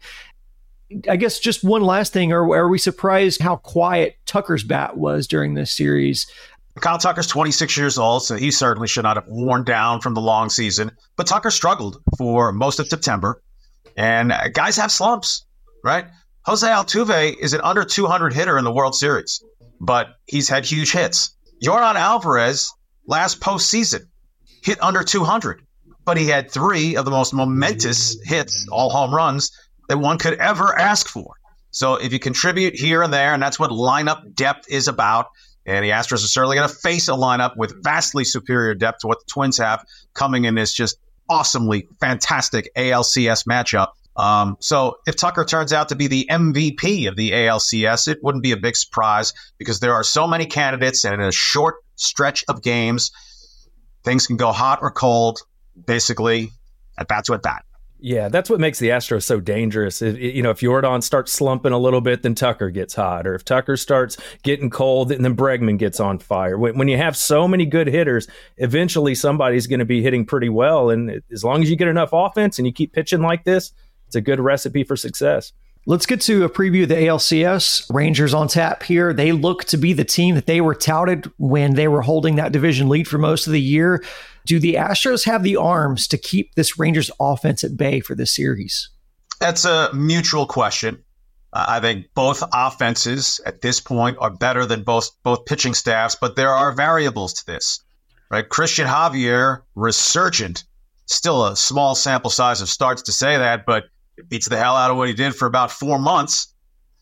I 1.09 1.17
guess 1.17 1.39
just 1.39 1.63
one 1.63 1.83
last 1.83 2.13
thing: 2.13 2.33
are, 2.33 2.43
are 2.55 2.69
we 2.69 2.79
surprised 2.79 3.41
how 3.41 3.57
quiet 3.57 4.17
Tucker's 4.27 4.65
bat 4.65 4.97
was 4.97 5.27
during 5.27 5.55
this 5.55 5.77
series? 5.77 6.27
Kyle 6.81 6.99
Tucker's 6.99 7.27
26 7.27 7.77
years 7.77 7.99
old, 7.99 8.25
so 8.25 8.37
he 8.37 8.51
certainly 8.51 8.89
should 8.89 9.03
not 9.03 9.17
have 9.17 9.27
worn 9.27 9.65
down 9.65 10.01
from 10.01 10.15
the 10.15 10.21
long 10.21 10.49
season. 10.49 10.91
But 11.17 11.27
Tucker 11.27 11.51
struggled 11.51 12.01
for 12.17 12.53
most 12.53 12.79
of 12.79 12.89
September, 12.89 13.43
and 13.97 14.33
guys 14.53 14.77
have 14.77 14.91
slumps, 14.93 15.45
right? 15.85 16.07
Jose 16.47 16.67
Altuve 16.67 17.37
is 17.39 17.53
an 17.53 17.61
under 17.63 17.85
200 17.85 18.33
hitter 18.33 18.57
in 18.57 18.65
the 18.65 18.73
World 18.73 18.95
Series, 18.95 19.45
but 19.81 20.17
he's 20.27 20.49
had 20.49 20.65
huge 20.65 20.93
hits. 20.93 21.37
Yordan 21.63 21.97
Alvarez 21.97 22.73
last 23.07 23.41
postseason 23.41 24.07
hit 24.63 24.83
under 24.83 25.03
200, 25.03 25.61
but 26.05 26.17
he 26.17 26.27
had 26.27 26.51
three 26.51 26.97
of 26.97 27.05
the 27.05 27.11
most 27.11 27.35
momentous 27.35 28.17
hits, 28.25 28.67
all 28.71 28.89
home 28.89 29.15
runs, 29.15 29.53
that 29.91 29.99
one 29.99 30.19
could 30.19 30.35
ever 30.35 30.79
ask 30.79 31.09
for. 31.09 31.35
So 31.73 31.97
if 31.97 32.13
you 32.13 32.21
contribute 32.21 32.77
here 32.77 33.03
and 33.03 33.13
there, 33.13 33.35
and 33.35 33.43
that's 33.43 33.59
what 33.59 33.73
lineup 33.73 34.37
depth 34.37 34.71
is 34.71 34.87
about, 34.87 35.31
and 35.67 35.85
the 35.85 35.91
Astros 35.91 36.25
are 36.25 36.29
certainly 36.29 36.57
going 36.57 36.69
to 36.69 36.75
face 36.75 37.09
a 37.09 37.13
lineup 37.13 37.57
with 37.57 37.83
vastly 37.83 38.23
superior 38.23 38.77
depth 38.77 39.01
to 39.01 39.09
what 39.09 39.19
the 39.19 39.25
Twins 39.27 39.59
have 39.59 39.85
coming 40.15 40.45
in 40.45 40.55
this 40.55 40.73
just 40.73 40.97
awesomely 41.29 41.89
fantastic 41.99 42.73
ALCS 42.77 43.49
matchup. 43.49 43.89
Um, 44.17 44.57
so 44.61 44.99
if 45.09 45.17
Tucker 45.17 45.45
turns 45.45 45.73
out 45.73 45.89
to 45.89 45.97
be 45.97 46.07
the 46.07 46.29
MVP 46.31 47.09
of 47.09 47.17
the 47.17 47.33
ALCS, 47.33 48.07
it 48.07 48.23
wouldn't 48.23 48.45
be 48.45 48.53
a 48.53 48.57
big 48.57 48.77
surprise 48.77 49.33
because 49.59 49.81
there 49.81 49.95
are 49.95 50.05
so 50.05 50.29
many 50.29 50.47
candidates, 50.47 51.05
and 51.05 51.15
in 51.15 51.21
a 51.21 51.33
short 51.33 51.77
stretch 51.97 52.45
of 52.47 52.63
games, 52.63 53.11
things 54.05 54.29
can 54.29 54.37
go 54.37 54.53
hot 54.53 54.79
or 54.83 54.93
cold, 54.93 55.41
basically 55.85 56.53
at 56.97 57.09
bat 57.09 57.25
to 57.25 57.35
at 57.35 57.43
bat. 57.43 57.65
Yeah, 58.03 58.29
that's 58.29 58.49
what 58.49 58.61
makes 58.61 58.79
the 58.79 58.89
Astros 58.89 59.25
so 59.25 59.41
dangerous. 59.41 60.01
If, 60.01 60.17
you 60.17 60.43
know, 60.43 60.51
if 60.51 60.61
Yordan 60.61 61.03
starts 61.03 61.33
slumping 61.33 61.73
a 61.73 61.79
little 61.79 62.01
bit, 62.01 62.23
then 62.23 62.35
Tucker 62.35 62.71
gets 62.71 62.95
hot, 62.95 63.27
or 63.27 63.35
if 63.35 63.45
Tucker 63.45 63.77
starts 63.77 64.17
getting 64.43 64.71
cold, 64.71 65.13
and 65.13 65.23
then 65.23 65.37
Bregman 65.37 65.77
gets 65.77 66.01
on 66.01 66.19
fire. 66.19 66.57
When, 66.57 66.79
when 66.79 66.89
you 66.89 66.97
have 66.97 67.15
so 67.15 67.47
many 67.47 67.67
good 67.67 67.89
hitters, 67.89 68.27
eventually 68.57 69.15
somebody's 69.15 69.67
going 69.67 69.81
to 69.81 69.85
be 69.85 70.03
hitting 70.03 70.25
pretty 70.25 70.49
well. 70.49 70.89
And 70.89 71.23
as 71.31 71.45
long 71.45 71.63
as 71.63 71.69
you 71.69 71.77
get 71.77 71.89
enough 71.89 72.11
offense 72.13 72.59
and 72.59 72.67
you 72.67 72.73
keep 72.73 72.93
pitching 72.95 73.21
like 73.21 73.45
this, 73.45 73.73
it's 74.07 74.17
a 74.17 74.23
good 74.23 74.41
recipe 74.41 74.83
for 74.83 74.97
success. 74.97 75.53
Let's 75.91 76.07
get 76.07 76.21
to 76.21 76.45
a 76.45 76.49
preview 76.49 76.85
of 76.85 76.89
the 76.89 76.95
ALCS. 76.95 77.93
Rangers 77.93 78.33
on 78.33 78.47
tap 78.47 78.85
here. 78.85 79.13
They 79.13 79.33
look 79.33 79.65
to 79.65 79.77
be 79.77 79.93
the 79.93 80.05
team 80.05 80.37
that 80.37 80.47
they 80.47 80.61
were 80.61 80.77
touted 80.77 81.29
when 81.37 81.75
they 81.75 81.89
were 81.89 82.03
holding 82.03 82.37
that 82.37 82.53
division 82.53 82.89
lead 82.89 83.09
for 83.09 83.19
most 83.19 83.49
of 83.49 83.53
the 83.53 83.61
year. 83.61 84.05
Do 84.47 84.61
the 84.61 84.75
Astros 84.75 85.25
have 85.25 85.43
the 85.43 85.57
arms 85.57 86.07
to 86.07 86.17
keep 86.17 86.55
this 86.55 86.79
Rangers 86.79 87.11
offense 87.19 87.65
at 87.65 87.77
bay 87.77 87.99
for 87.99 88.15
this 88.15 88.33
series? 88.33 88.89
That's 89.41 89.65
a 89.65 89.91
mutual 89.93 90.47
question. 90.47 91.03
Uh, 91.53 91.65
I 91.67 91.81
think 91.81 92.07
both 92.15 92.45
offenses 92.55 93.41
at 93.45 93.61
this 93.61 93.81
point 93.81 94.17
are 94.21 94.31
better 94.31 94.67
than 94.67 94.85
both 94.85 95.11
both 95.25 95.45
pitching 95.45 95.75
staffs, 95.75 96.15
but 96.15 96.37
there 96.37 96.55
are 96.55 96.71
variables 96.71 97.33
to 97.33 97.47
this. 97.47 97.81
Right? 98.31 98.49
Christian 98.49 98.87
Javier, 98.87 99.63
resurgent, 99.75 100.63
still 101.07 101.47
a 101.47 101.57
small 101.57 101.97
sample 101.97 102.31
size 102.31 102.61
of 102.61 102.69
starts 102.69 103.03
to 103.03 103.13
say 103.13 103.39
that, 103.39 103.67
but 103.67 103.87
beats 104.29 104.49
the 104.49 104.57
hell 104.57 104.77
out 104.77 104.91
of 104.91 104.97
what 104.97 105.09
he 105.09 105.15
did 105.15 105.35
for 105.35 105.47
about 105.47 105.71
four 105.71 105.99
months. 105.99 106.55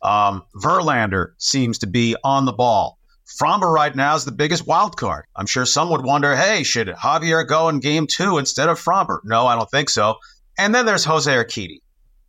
Um, 0.02 0.44
Verlander 0.54 1.32
seems 1.38 1.78
to 1.78 1.86
be 1.86 2.16
on 2.22 2.44
the 2.44 2.52
ball. 2.52 2.98
Framber 3.40 3.72
right 3.72 3.94
now 3.94 4.14
is 4.14 4.24
the 4.24 4.32
biggest 4.32 4.66
wild 4.66 4.96
card. 4.96 5.26
I'm 5.36 5.46
sure 5.46 5.66
some 5.66 5.90
would 5.90 6.02
wonder, 6.02 6.34
hey, 6.34 6.62
should 6.62 6.88
Javier 6.88 7.46
go 7.46 7.68
in 7.68 7.80
game 7.80 8.06
two 8.06 8.38
instead 8.38 8.68
of 8.68 8.80
Framber? 8.82 9.20
No, 9.24 9.46
I 9.46 9.54
don't 9.54 9.70
think 9.70 9.90
so. 9.90 10.16
And 10.58 10.74
then 10.74 10.86
there's 10.86 11.04
Jose 11.04 11.30
Urquidy. 11.30 11.80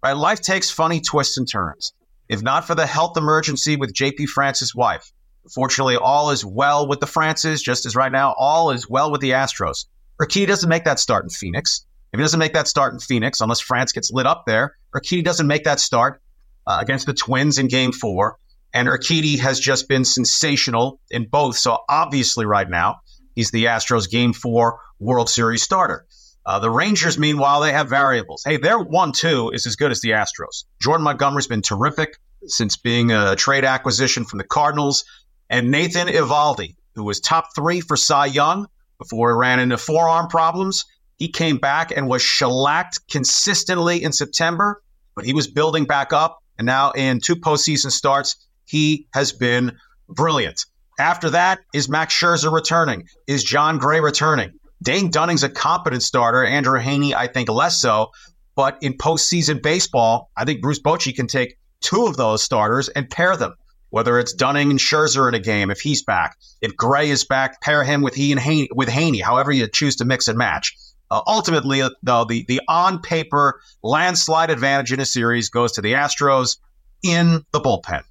Right? 0.04 0.14
Life 0.14 0.42
takes 0.42 0.70
funny 0.70 1.00
twists 1.00 1.38
and 1.38 1.48
turns. 1.48 1.94
If 2.28 2.42
not 2.42 2.66
for 2.66 2.76
the 2.76 2.86
health 2.86 3.18
emergency 3.18 3.76
with 3.76 3.94
JP 3.94 4.28
France's 4.28 4.76
wife, 4.76 5.12
fortunately, 5.54 5.96
all 5.96 6.30
is 6.32 6.46
well 6.46 6.88
with 6.88 7.00
the 7.00 7.08
Frances, 7.08 7.62
just 7.62 7.86
as 7.86 7.96
right 7.96 8.12
now, 8.12 8.36
all 8.38 8.72
is 8.72 8.90
well 8.90 9.12
with 9.12 9.22
the 9.22 9.32
Astros. 9.32 9.86
Urquidy 10.22 10.48
doesn't 10.48 10.70
make 10.70 10.84
that 10.84 11.00
start 11.00 11.24
in 11.24 11.30
Phoenix. 11.30 11.86
If 12.12 12.18
he 12.18 12.24
doesn't 12.24 12.40
make 12.40 12.54
that 12.54 12.68
start 12.68 12.94
in 12.94 13.00
Phoenix, 13.00 13.42
unless 13.42 13.60
France 13.60 13.92
gets 13.92 14.12
lit 14.12 14.26
up 14.26 14.44
there, 14.48 14.76
Urquidy 14.96 15.24
doesn't 15.24 15.48
make 15.48 15.66
that 15.66 15.80
start 15.80 16.22
uh, 16.66 16.80
against 16.82 17.06
the 17.06 17.14
Twins 17.14 17.58
in 17.58 17.68
game 17.68 17.92
four 17.92 18.40
And 18.74 18.88
Urquidy 18.88 19.40
has 19.40 19.60
just 19.60 19.88
been 19.88 20.06
sensational 20.06 21.00
in 21.10 21.28
both. 21.28 21.58
So 21.58 21.80
obviously, 21.90 22.46
right 22.46 22.70
now, 22.70 23.02
he's 23.36 23.52
the 23.52 23.66
Astros 23.66 24.10
Game 24.10 24.34
Four 24.34 24.80
World 25.00 25.30
Series 25.30 25.64
starter. 25.64 26.06
Uh, 26.46 26.60
the 26.60 26.70
Rangers, 26.70 27.18
meanwhile, 27.18 27.62
they 27.62 27.72
have 27.72 27.90
variables. 27.90 28.44
Hey, 28.46 28.58
their 28.58 28.80
one-two 28.80 29.52
is 29.54 29.66
as 29.66 29.76
good 29.76 29.92
as 29.92 30.02
the 30.02 30.10
Astros. 30.10 30.66
Jordan 30.82 31.04
Montgomery's 31.04 31.48
been 31.48 31.62
terrific 31.62 32.18
since 32.46 32.78
being 32.78 33.12
a 33.12 33.36
trade 33.36 33.66
acquisition 33.66 34.24
from 34.24 34.38
the 34.38 34.46
Cardinals, 34.46 35.04
and 35.50 35.72
Nathan 35.72 36.08
Eovaldi, 36.08 36.76
who 36.96 37.04
was 37.04 37.20
top 37.20 37.50
three 37.56 37.82
for 37.82 37.98
Cy 37.98 38.28
Young 38.28 38.68
before 38.98 39.32
he 39.32 39.38
ran 39.38 39.60
into 39.60 39.78
forearm 39.78 40.28
problems. 40.28 40.86
He 41.20 41.28
came 41.28 41.58
back 41.58 41.92
and 41.96 42.08
was 42.08 42.22
shellacked 42.22 43.08
consistently 43.12 44.02
in 44.02 44.14
September, 44.14 44.82
but 45.16 45.26
he 45.26 45.34
was 45.34 45.48
building 45.48 45.86
back 45.86 46.14
up. 46.14 46.40
And 46.58 46.66
now 46.66 46.92
in 46.92 47.20
two 47.20 47.36
postseason 47.36 47.92
starts, 47.92 48.48
he 48.66 49.08
has 49.14 49.34
been 49.34 49.78
brilliant. 50.08 50.66
After 50.98 51.30
that, 51.32 51.60
is 51.74 51.90
Max 51.90 52.14
Scherzer 52.14 52.52
returning? 52.52 53.08
Is 53.28 53.44
Jon 53.44 53.78
Gray 53.78 54.00
returning? 54.00 54.52
Dane 54.82 55.12
Dunning's 55.12 55.44
a 55.44 55.50
competent 55.50 56.04
starter. 56.04 56.46
Andrew 56.46 56.80
Heaney, 56.80 57.14
I 57.14 57.28
think, 57.28 57.50
less 57.50 57.82
so. 57.82 58.12
But 58.56 58.78
in 58.82 58.94
postseason 58.94 59.62
baseball, 59.62 60.30
I 60.36 60.46
think 60.46 60.62
Bruce 60.62 60.82
Bochy 60.82 61.16
can 61.16 61.28
take 61.28 61.58
two 61.82 62.06
of 62.06 62.18
those 62.18 62.44
starters 62.44 62.90
and 62.90 63.10
pair 63.10 63.36
them. 63.36 63.56
Whether 63.92 64.20
it's 64.20 64.34
Dunning 64.34 64.70
and 64.70 64.80
Scherzer 64.80 65.28
in 65.28 65.34
a 65.34 65.40
game, 65.40 65.72
if 65.72 65.80
he's 65.80 66.04
back, 66.04 66.38
if 66.62 66.76
Gray 66.78 67.10
is 67.10 67.26
back, 67.26 67.60
pair 67.60 67.84
him 67.84 68.02
with 68.02 68.14
he 68.14 68.32
and 68.32 68.40
Heaney, 68.40 68.68
with 68.74 68.88
Heaney, 68.88 69.22
however 69.22 69.52
you 69.52 69.68
choose 69.68 69.96
to 69.98 70.06
mix 70.06 70.28
and 70.28 70.38
match. 70.38 70.76
Uh, 71.12 71.22
ultimately, 71.26 71.82
though, 72.04 72.26
the 72.26 72.46
the 72.48 72.62
on 72.68 73.02
paper 73.02 73.62
landslide 73.84 74.50
advantage 74.50 74.94
in 74.94 75.00
a 75.00 75.06
series 75.06 75.50
goes 75.50 75.72
to 75.74 75.82
the 75.82 75.94
Astros 75.94 76.58
in 77.04 77.46
the 77.52 77.60
bullpen. 77.60 78.04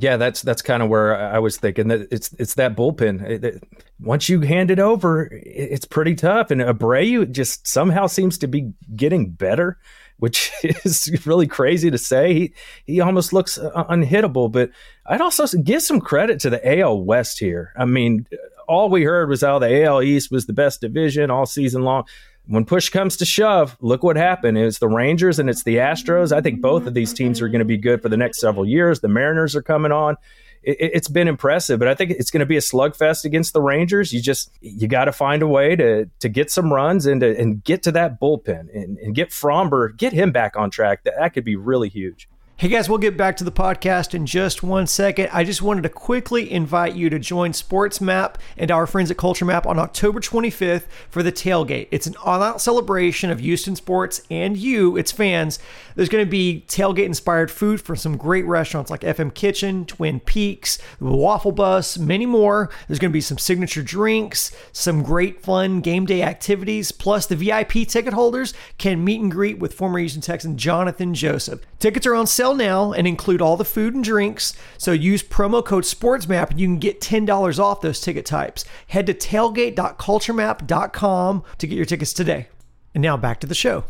Yeah, 0.00 0.16
that's 0.16 0.42
that's 0.42 0.62
kind 0.62 0.82
of 0.82 0.88
where 0.88 1.16
I 1.16 1.38
was 1.40 1.56
thinking 1.56 1.88
that 1.88 2.08
it's 2.10 2.32
it's 2.38 2.54
that 2.54 2.76
bullpen. 2.76 3.22
It, 3.28 3.44
it, 3.44 3.64
once 4.00 4.28
you 4.28 4.40
hand 4.40 4.70
it 4.70 4.78
over, 4.78 5.26
it, 5.26 5.42
it's 5.44 5.84
pretty 5.84 6.14
tough. 6.14 6.50
And 6.50 6.60
Abreu 6.60 7.30
just 7.30 7.66
somehow 7.66 8.06
seems 8.06 8.38
to 8.38 8.46
be 8.46 8.72
getting 8.94 9.30
better, 9.30 9.78
which 10.18 10.52
is 10.62 11.26
really 11.26 11.46
crazy 11.48 11.90
to 11.90 11.98
say. 11.98 12.32
He 12.32 12.54
he 12.84 13.00
almost 13.00 13.32
looks 13.32 13.58
uh, 13.58 13.84
unhittable. 13.90 14.52
But 14.52 14.70
I'd 15.06 15.20
also 15.20 15.46
give 15.58 15.82
some 15.82 16.00
credit 16.00 16.38
to 16.40 16.50
the 16.50 16.80
AL 16.80 17.02
West 17.02 17.40
here. 17.40 17.72
I 17.76 17.84
mean, 17.84 18.26
all 18.68 18.90
we 18.90 19.02
heard 19.02 19.28
was 19.28 19.40
how 19.40 19.58
the 19.58 19.84
AL 19.84 20.02
East 20.02 20.30
was 20.30 20.46
the 20.46 20.52
best 20.52 20.80
division 20.80 21.30
all 21.30 21.46
season 21.46 21.82
long 21.82 22.04
when 22.48 22.64
push 22.64 22.88
comes 22.88 23.16
to 23.18 23.26
shove, 23.26 23.76
look 23.80 24.02
what 24.02 24.16
happened. 24.16 24.56
It's 24.56 24.78
the 24.78 24.88
Rangers 24.88 25.38
and 25.38 25.50
it's 25.50 25.64
the 25.64 25.76
Astros. 25.76 26.32
I 26.32 26.40
think 26.40 26.62
both 26.62 26.86
of 26.86 26.94
these 26.94 27.12
teams 27.12 27.42
are 27.42 27.48
going 27.48 27.58
to 27.58 27.66
be 27.66 27.76
good 27.76 28.00
for 28.00 28.08
the 28.08 28.16
next 28.16 28.40
several 28.40 28.66
years. 28.66 29.00
The 29.00 29.08
Mariners 29.08 29.54
are 29.54 29.62
coming 29.62 29.92
on. 29.92 30.16
It, 30.62 30.92
has 30.94 31.08
been 31.08 31.28
impressive, 31.28 31.78
but 31.78 31.88
I 31.88 31.94
think 31.94 32.10
it's 32.10 32.30
going 32.30 32.40
to 32.40 32.46
be 32.46 32.56
a 32.56 32.60
slugfest 32.60 33.24
against 33.24 33.52
the 33.52 33.62
Rangers. 33.62 34.12
You 34.12 34.20
just 34.20 34.50
you 34.60 34.88
got 34.88 35.04
to 35.04 35.12
find 35.12 35.42
a 35.42 35.46
way 35.46 35.76
to 35.76 36.06
to 36.18 36.28
get 36.28 36.50
some 36.50 36.72
runs 36.72 37.06
and 37.06 37.20
to, 37.20 37.38
and 37.38 37.62
get 37.62 37.84
to 37.84 37.92
that 37.92 38.20
bullpen 38.20 38.74
and, 38.74 38.98
and 38.98 39.14
get 39.14 39.30
Framber, 39.30 39.96
get 39.96 40.12
him 40.12 40.32
back 40.32 40.56
on 40.56 40.70
track. 40.70 41.04
That 41.04 41.14
that 41.18 41.32
could 41.32 41.44
be 41.44 41.54
really 41.54 41.88
huge. 41.88 42.28
Hey 42.60 42.66
guys, 42.66 42.88
we'll 42.88 42.98
get 42.98 43.16
back 43.16 43.36
to 43.36 43.44
the 43.44 43.52
podcast 43.52 44.14
in 44.14 44.26
just 44.26 44.64
one 44.64 44.88
second. 44.88 45.28
I 45.32 45.44
just 45.44 45.62
wanted 45.62 45.82
to 45.82 45.88
quickly 45.88 46.50
invite 46.50 46.96
you 46.96 47.08
to 47.08 47.16
join 47.16 47.52
Sports 47.52 48.00
Map 48.00 48.36
and 48.56 48.72
our 48.72 48.84
friends 48.84 49.12
at 49.12 49.16
Culture 49.16 49.44
Map 49.44 49.64
on 49.64 49.78
October 49.78 50.18
25th 50.18 50.86
for 51.08 51.22
the 51.22 51.30
tailgate. 51.30 51.86
It's 51.92 52.08
an 52.08 52.16
all 52.24 52.42
out 52.42 52.60
celebration 52.60 53.30
of 53.30 53.38
Houston 53.38 53.76
sports 53.76 54.22
and 54.28 54.56
you, 54.56 54.96
its 54.96 55.12
fans. 55.12 55.60
There's 55.98 56.08
going 56.08 56.24
to 56.24 56.30
be 56.30 56.64
tailgate 56.68 57.04
inspired 57.06 57.50
food 57.50 57.80
from 57.80 57.96
some 57.96 58.16
great 58.16 58.46
restaurants 58.46 58.88
like 58.88 59.00
FM 59.00 59.34
Kitchen, 59.34 59.84
Twin 59.84 60.20
Peaks, 60.20 60.78
the 61.00 61.06
Waffle 61.06 61.50
Bus, 61.50 61.98
many 61.98 62.24
more. 62.24 62.70
There's 62.86 63.00
going 63.00 63.10
to 63.10 63.12
be 63.12 63.20
some 63.20 63.36
signature 63.36 63.82
drinks, 63.82 64.52
some 64.70 65.02
great 65.02 65.42
fun 65.42 65.80
game 65.80 66.06
day 66.06 66.22
activities. 66.22 66.92
Plus, 66.92 67.26
the 67.26 67.34
VIP 67.34 67.88
ticket 67.88 68.12
holders 68.12 68.54
can 68.78 69.02
meet 69.02 69.20
and 69.20 69.28
greet 69.28 69.58
with 69.58 69.74
former 69.74 69.98
Houston 69.98 70.22
Texan 70.22 70.56
Johnathan 70.56 71.14
Joseph. 71.14 71.62
Tickets 71.80 72.06
are 72.06 72.14
on 72.14 72.28
sale 72.28 72.54
now 72.54 72.92
and 72.92 73.08
include 73.08 73.42
all 73.42 73.56
the 73.56 73.64
food 73.64 73.96
and 73.96 74.04
drinks. 74.04 74.54
So 74.76 74.92
use 74.92 75.24
promo 75.24 75.64
code 75.64 75.82
SportsMap 75.82 76.50
and 76.50 76.60
you 76.60 76.68
can 76.68 76.78
get 76.78 77.00
$10 77.00 77.58
off 77.58 77.80
those 77.80 78.00
ticket 78.00 78.24
types. 78.24 78.64
Head 78.86 79.06
to 79.06 79.14
tailgate.culturemap.com 79.14 81.44
to 81.58 81.66
get 81.66 81.74
your 81.74 81.86
tickets 81.86 82.12
today. 82.12 82.46
And 82.94 83.02
now 83.02 83.16
back 83.16 83.40
to 83.40 83.48
the 83.48 83.56
show. 83.56 83.82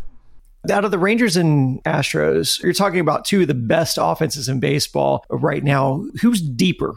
Out 0.71 0.85
of 0.85 0.91
the 0.91 0.99
Rangers 0.99 1.37
and 1.37 1.83
Astros, 1.85 2.63
you're 2.63 2.73
talking 2.73 3.01
about 3.01 3.25
two 3.25 3.43
of 3.43 3.49
the 3.49 3.55
best 3.55 3.97
offenses 4.01 4.49
in 4.49 4.61
baseball 4.61 5.25
right 5.31 5.63
now. 5.63 6.05
Who's 6.21 6.43
deeper? 6.43 6.95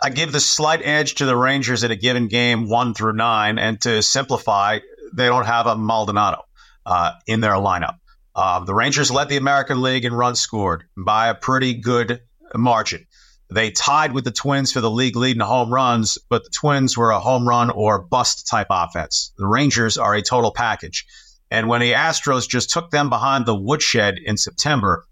I 0.00 0.10
give 0.10 0.32
the 0.32 0.40
slight 0.40 0.80
edge 0.82 1.16
to 1.16 1.26
the 1.26 1.36
Rangers 1.36 1.84
at 1.84 1.90
a 1.90 1.96
given 1.96 2.28
game, 2.28 2.68
one 2.68 2.94
through 2.94 3.14
nine. 3.14 3.58
And 3.58 3.80
to 3.82 4.02
simplify, 4.02 4.80
they 5.14 5.26
don't 5.26 5.46
have 5.46 5.66
a 5.66 5.76
Maldonado 5.76 6.42
uh, 6.84 7.12
in 7.26 7.40
their 7.40 7.52
lineup. 7.52 7.98
Uh, 8.34 8.64
the 8.64 8.74
Rangers 8.74 9.10
led 9.10 9.28
the 9.28 9.36
American 9.36 9.80
League 9.82 10.04
in 10.04 10.12
runs 10.12 10.40
scored 10.40 10.84
by 10.96 11.28
a 11.28 11.34
pretty 11.34 11.74
good 11.74 12.20
margin. 12.54 13.06
They 13.48 13.70
tied 13.70 14.12
with 14.12 14.24
the 14.24 14.32
Twins 14.32 14.72
for 14.72 14.80
the 14.80 14.90
league 14.90 15.16
lead 15.16 15.36
in 15.36 15.40
home 15.40 15.72
runs, 15.72 16.18
but 16.28 16.44
the 16.44 16.50
Twins 16.50 16.98
were 16.98 17.10
a 17.10 17.20
home 17.20 17.48
run 17.48 17.70
or 17.70 18.02
bust 18.02 18.48
type 18.48 18.66
offense. 18.70 19.32
The 19.38 19.46
Rangers 19.46 19.96
are 19.96 20.14
a 20.14 20.22
total 20.22 20.50
package. 20.50 21.06
And 21.50 21.68
when 21.68 21.80
the 21.80 21.92
Astros 21.92 22.48
just 22.48 22.70
took 22.70 22.90
them 22.90 23.08
behind 23.08 23.46
the 23.46 23.54
woodshed 23.54 24.18
in 24.18 24.36
September, 24.36 25.04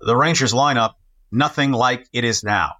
the 0.00 0.16
Rangers 0.16 0.52
lineup, 0.52 0.94
nothing 1.30 1.72
like 1.72 2.06
it 2.12 2.24
is 2.24 2.42
now. 2.42 2.74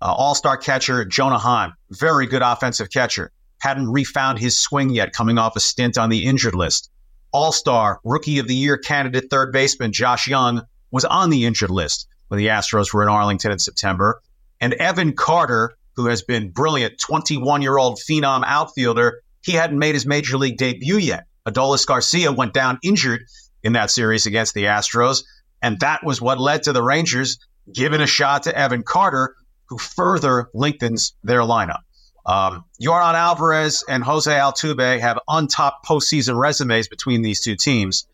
Uh, 0.00 0.12
All 0.12 0.34
star 0.34 0.56
catcher 0.56 1.04
Jonah 1.04 1.38
Heim, 1.38 1.74
very 1.90 2.26
good 2.26 2.42
offensive 2.42 2.90
catcher, 2.90 3.32
hadn't 3.60 3.92
refound 3.92 4.38
his 4.38 4.56
swing 4.56 4.90
yet 4.90 5.12
coming 5.12 5.38
off 5.38 5.56
a 5.56 5.60
stint 5.60 5.96
on 5.96 6.10
the 6.10 6.24
injured 6.24 6.54
list. 6.54 6.90
All 7.32 7.52
Star 7.52 8.00
Rookie 8.04 8.40
of 8.40 8.48
the 8.48 8.54
Year 8.54 8.76
candidate 8.76 9.30
third 9.30 9.52
baseman 9.52 9.92
Josh 9.92 10.28
Jung 10.28 10.62
was 10.90 11.04
on 11.04 11.30
the 11.30 11.46
injured 11.46 11.70
list 11.70 12.08
when 12.28 12.38
the 12.38 12.48
Astros 12.48 12.92
were 12.92 13.02
in 13.02 13.08
Arlington 13.08 13.52
in 13.52 13.58
September. 13.58 14.20
And 14.60 14.74
Evan 14.74 15.14
Carter, 15.14 15.76
who 15.96 16.06
has 16.06 16.22
been 16.22 16.50
brilliant, 16.50 16.98
21 17.00 17.62
year 17.62 17.78
old 17.78 17.98
phenom 17.98 18.42
outfielder, 18.44 19.22
he 19.42 19.52
hadn't 19.52 19.78
made 19.78 19.94
his 19.94 20.06
major 20.06 20.36
league 20.36 20.58
debut 20.58 20.98
yet. 20.98 21.26
Adolis 21.46 21.86
Garcia 21.86 22.32
went 22.32 22.52
down 22.52 22.78
injured 22.82 23.24
in 23.62 23.74
that 23.74 23.90
series 23.90 24.26
against 24.26 24.54
the 24.54 24.64
Astros. 24.64 25.24
And 25.60 25.78
that 25.80 26.04
was 26.04 26.20
what 26.20 26.40
led 26.40 26.64
to 26.64 26.72
the 26.72 26.82
Rangers 26.82 27.38
giving 27.72 28.00
a 28.00 28.06
shot 28.06 28.44
to 28.44 28.56
Evan 28.56 28.82
Carter, 28.82 29.34
who 29.66 29.78
further 29.78 30.48
lengthens 30.54 31.14
their 31.22 31.40
lineup. 31.40 31.80
Um, 32.24 32.64
Alvarez 32.80 33.84
and 33.88 34.04
Jose 34.04 34.30
Altuve 34.30 35.00
have 35.00 35.18
untopped 35.28 35.86
postseason 35.86 36.38
resumes 36.38 36.88
between 36.88 37.22
these 37.22 37.40
two 37.40 37.56
teams, 37.56 38.06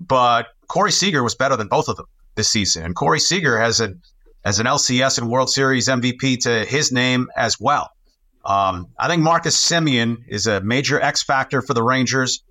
but 0.00 0.46
Corey 0.68 0.92
Seager 0.92 1.22
was 1.22 1.34
better 1.34 1.56
than 1.56 1.66
both 1.66 1.88
of 1.88 1.96
them 1.96 2.06
this 2.36 2.48
season, 2.48 2.84
and 2.84 2.94
Corey 2.94 3.18
Seager 3.18 3.58
has 3.58 3.80
an 3.80 4.00
an 4.44 4.66
LCS 4.66 5.18
and 5.18 5.28
World 5.28 5.50
Series 5.50 5.88
MVP 5.88 6.40
to 6.42 6.64
his 6.64 6.92
name 6.92 7.28
as 7.36 7.60
well. 7.60 7.90
Um, 8.44 8.86
I 8.98 9.08
think 9.08 9.22
Marcus 9.22 9.56
Semien 9.56 10.18
is 10.28 10.46
a 10.46 10.60
major 10.60 11.00
X 11.00 11.22
factor 11.22 11.60
for 11.60 11.74
the 11.74 11.82
Rangers. 11.82 12.44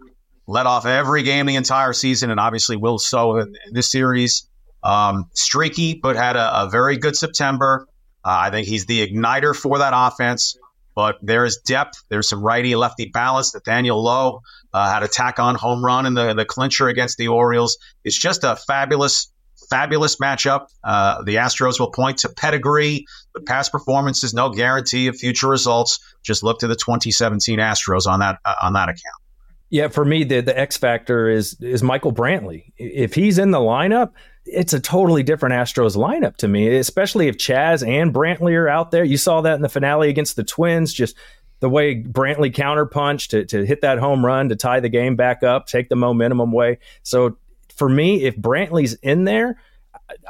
Led 0.48 0.66
off 0.66 0.86
every 0.86 1.24
game 1.24 1.46
the 1.46 1.56
entire 1.56 1.94
season, 1.94 2.32
and 2.32 2.39
obviously 2.39 2.77
will 2.77 3.00
so 3.00 3.38
in, 3.38 3.56
in 3.68 3.74
this 3.74 3.92
series. 3.92 4.50
Um, 4.84 5.30
streaky, 5.34 5.96
but 5.96 6.16
had 6.16 6.36
a, 6.36 6.63
a 6.63 6.70
very 6.70 6.98
good 6.98 7.18
September. 7.18 7.88
Uh, 8.24 8.38
I 8.42 8.50
think 8.51 8.68
he's 8.68 8.86
the 8.86 9.06
igniter 9.06 9.56
for 9.56 9.80
that 9.80 9.94
offense 9.94 10.58
but 10.98 11.20
there 11.22 11.46
is 11.46 11.58
depth. 11.58 12.04
There's 12.10 12.27
some 12.27 12.42
righty 12.42 12.75
lefty 12.75 13.06
balance. 13.06 13.54
Nathaniel 13.54 14.01
Lowe 14.01 14.42
uh, 14.74 14.92
had 14.92 15.04
a 15.04 15.08
tack 15.08 15.38
on 15.38 15.54
home 15.54 15.86
run 15.86 16.08
in 16.08 16.16
the, 16.16 16.34
the 16.34 16.44
clincher 16.44 16.88
against 16.88 17.20
the 17.20 17.27
Orioles. 17.27 17.77
It's 18.04 18.18
just 18.18 18.44
a 18.44 18.56
fabulous, 18.56 19.32
fabulous 19.70 20.16
matchup. 20.16 20.70
Uh, 20.84 21.22
the 21.22 21.36
Astros 21.36 21.80
will 21.80 21.92
point 21.92 22.18
to 22.20 22.30
pedigree, 22.30 23.06
but 23.32 23.46
past 23.46 23.72
performances 23.72 24.34
no 24.34 24.50
guarantee 24.50 25.06
of 25.06 25.16
future 25.16 25.48
results. 25.48 26.00
Just 26.24 26.42
look 26.42 26.58
to 26.62 26.68
the 26.68 26.75
2017 26.75 27.60
Astros 27.60 28.08
on 28.08 28.22
that 28.22 28.39
uh, 28.44 28.56
on 28.63 28.74
that 28.74 28.89
account. 28.89 29.22
Yeah, 29.70 29.90
for 29.90 30.06
me, 30.06 30.24
the 30.24 30.42
the 30.42 30.58
X 30.58 30.78
factor 30.78 31.30
is 31.30 31.58
is 31.60 31.84
Michael 31.84 32.14
Brantley. 32.14 32.72
If 32.78 33.14
he's 33.14 33.38
in 33.38 33.52
the 33.52 33.60
lineup, 33.60 34.12
it's 34.46 34.74
a 34.74 34.80
totally 34.80 35.24
different 35.24 35.54
Astros 35.54 35.98
lineup 35.98 36.38
to 36.38 36.48
me, 36.48 36.76
especially 36.78 37.28
if 37.28 37.38
Chaz 37.38 37.86
and 37.86 38.14
Brantley 38.14 38.54
are 38.54 38.70
out 38.70 38.92
there. 38.92 39.04
You 39.04 39.18
saw 39.18 39.42
that 39.42 39.56
in 39.56 39.62
the 39.62 39.70
finale 39.70 40.10
against 40.10 40.38
the 40.38 40.44
Twins, 40.44 40.94
just 40.94 41.18
the 41.60 41.70
way 41.70 42.02
Brantley 42.02 42.54
counterpunched 42.54 43.30
to, 43.30 43.46
to 43.46 43.66
hit 43.66 43.82
that 43.82 43.98
home 43.98 44.26
run 44.26 44.50
to 44.50 44.56
tie 44.56 44.80
the 44.80 44.90
game 44.90 45.16
back 45.16 45.44
up, 45.44 45.68
take 45.68 45.90
the 45.90 45.96
momentum 45.96 46.40
away. 46.40 46.80
So 47.04 47.38
for 47.76 47.90
me, 47.90 48.24
if 48.24 48.38
Brantley's 48.38 48.94
in 48.96 49.26
there, 49.26 49.60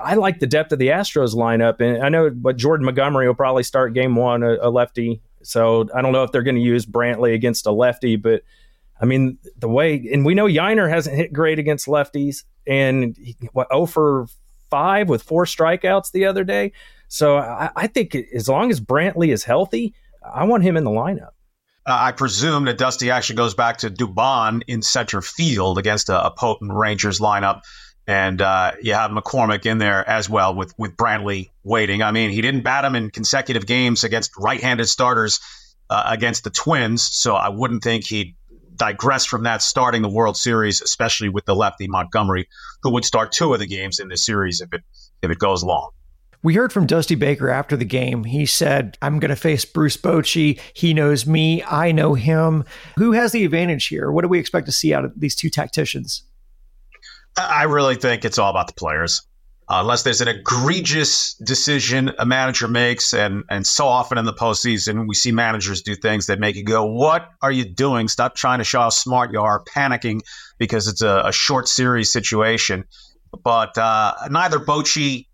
I 0.01 0.15
like 0.15 0.39
the 0.39 0.47
depth 0.47 0.71
of 0.71 0.79
the 0.79 0.87
Astros 0.87 1.35
lineup. 1.35 1.81
And 1.81 2.03
I 2.03 2.09
know, 2.09 2.29
but 2.29 2.57
Jordan 2.57 2.85
Montgomery 2.85 3.27
will 3.27 3.35
probably 3.35 3.63
start 3.63 3.93
game 3.93 4.15
one, 4.15 4.41
a, 4.41 4.57
a 4.61 4.69
lefty. 4.69 5.21
So 5.43 5.87
I 5.93 6.01
don't 6.01 6.11
know 6.11 6.23
if 6.23 6.31
they're 6.31 6.43
going 6.43 6.55
to 6.55 6.61
use 6.61 6.85
Brantley 6.85 7.33
against 7.35 7.67
a 7.67 7.71
lefty, 7.71 8.15
but 8.15 8.41
I 8.99 9.05
mean, 9.05 9.37
the 9.57 9.69
way, 9.69 10.09
and 10.11 10.25
we 10.25 10.33
know 10.33 10.45
Yainer 10.45 10.89
hasn't 10.89 11.15
hit 11.15 11.31
great 11.31 11.59
against 11.59 11.87
lefties 11.87 12.43
and 12.65 13.17
what, 13.53 13.67
0 13.71 13.85
for 13.85 14.27
5 14.69 15.09
with 15.09 15.23
four 15.23 15.45
strikeouts 15.45 16.11
the 16.11 16.25
other 16.25 16.43
day. 16.43 16.71
So 17.07 17.37
I, 17.37 17.69
I 17.75 17.87
think 17.87 18.15
as 18.15 18.49
long 18.49 18.71
as 18.71 18.81
Brantley 18.81 19.29
is 19.29 19.43
healthy, 19.43 19.93
I 20.23 20.43
want 20.45 20.63
him 20.63 20.77
in 20.77 20.83
the 20.83 20.91
lineup. 20.91 21.31
Uh, 21.85 21.97
I 21.99 22.11
presume 22.11 22.65
that 22.65 22.77
Dusty 22.77 23.11
actually 23.11 23.37
goes 23.37 23.53
back 23.53 23.77
to 23.77 23.89
Dubon 23.89 24.61
in 24.67 24.81
center 24.81 25.21
field 25.21 25.77
against 25.77 26.09
a, 26.09 26.25
a 26.25 26.31
potent 26.31 26.73
Rangers 26.73 27.19
lineup. 27.19 27.61
And 28.07 28.41
uh, 28.41 28.71
you 28.81 28.93
have 28.93 29.11
McCormick 29.11 29.65
in 29.65 29.77
there 29.79 30.07
as 30.07 30.29
well 30.29 30.55
with, 30.55 30.73
with 30.77 30.95
Brantley 30.95 31.51
waiting. 31.63 32.01
I 32.01 32.11
mean, 32.11 32.29
he 32.29 32.41
didn't 32.41 32.61
bat 32.61 32.85
him 32.85 32.95
in 32.95 33.09
consecutive 33.09 33.65
games 33.65 34.03
against 34.03 34.31
right 34.37 34.61
handed 34.61 34.87
starters 34.87 35.39
uh, 35.89 36.03
against 36.07 36.43
the 36.43 36.49
Twins. 36.49 37.03
So 37.03 37.35
I 37.35 37.49
wouldn't 37.49 37.83
think 37.83 38.05
he'd 38.05 38.35
digress 38.77 39.25
from 39.25 39.43
that 39.43 39.61
starting 39.61 40.01
the 40.01 40.09
World 40.09 40.37
Series, 40.37 40.81
especially 40.81 41.29
with 41.29 41.45
the 41.45 41.55
lefty 41.55 41.87
Montgomery, 41.87 42.47
who 42.83 42.91
would 42.91 43.05
start 43.05 43.31
two 43.31 43.53
of 43.53 43.59
the 43.59 43.67
games 43.67 43.99
in 43.99 44.07
this 44.07 44.23
series 44.23 44.61
if 44.61 44.73
it 44.73 44.83
if 45.21 45.31
it 45.31 45.39
goes 45.39 45.63
long. 45.63 45.91
We 46.43 46.53
heard 46.53 46.71
from 46.71 46.85
Dusty 46.85 47.15
Baker 47.15 47.49
after 47.49 47.75
the 47.75 47.83
game. 47.83 48.23
He 48.23 48.45
said, 48.45 48.97
I'm 49.01 49.19
going 49.19 49.29
to 49.29 49.35
face 49.35 49.65
Bruce 49.65 49.97
Bochy. 49.97 50.59
He 50.73 50.93
knows 50.93 51.25
me. 51.25 51.63
I 51.63 51.91
know 51.91 52.13
him. 52.13 52.63
Who 52.97 53.11
has 53.13 53.31
the 53.31 53.43
advantage 53.43 53.87
here? 53.87 54.11
What 54.11 54.21
do 54.21 54.27
we 54.27 54.39
expect 54.39 54.67
to 54.67 54.71
see 54.71 54.93
out 54.93 55.03
of 55.03 55.13
these 55.19 55.35
two 55.35 55.49
tacticians? 55.49 56.23
I 57.37 57.63
really 57.63 57.95
think 57.95 58.23
it's 58.23 58.37
all 58.37 58.49
about 58.49 58.67
the 58.67 58.73
players. 58.73 59.26
Uh, 59.69 59.79
unless 59.81 60.03
there's 60.03 60.21
an 60.21 60.29
egregious 60.29 61.33
decision 61.33 62.13
a 62.19 62.25
manager 62.25 62.69
makes, 62.69 63.13
and 63.13 63.43
and 63.49 63.67
so 63.67 63.85
often 63.85 64.17
in 64.17 64.23
the 64.23 64.33
postseason 64.33 65.07
we 65.09 65.15
see 65.15 65.33
managers 65.33 65.81
do 65.81 65.93
things 65.93 66.27
that 66.27 66.39
make 66.39 66.55
you 66.55 66.63
go, 66.63 66.85
"What 66.85 67.29
are 67.41 67.51
you 67.51 67.65
doing? 67.65 68.07
Stop 68.07 68.35
trying 68.35 68.59
to 68.59 68.63
show 68.63 68.79
how 68.79 68.89
smart 68.89 69.33
you 69.33 69.41
are, 69.41 69.61
panicking 69.65 70.21
because 70.57 70.87
it's 70.87 71.01
a, 71.01 71.23
a 71.25 71.31
short 71.33 71.67
series 71.67 72.09
situation." 72.09 72.85
But 73.43 73.77
uh, 73.77 74.13
neither 74.29 74.57
Bochy 74.59 75.27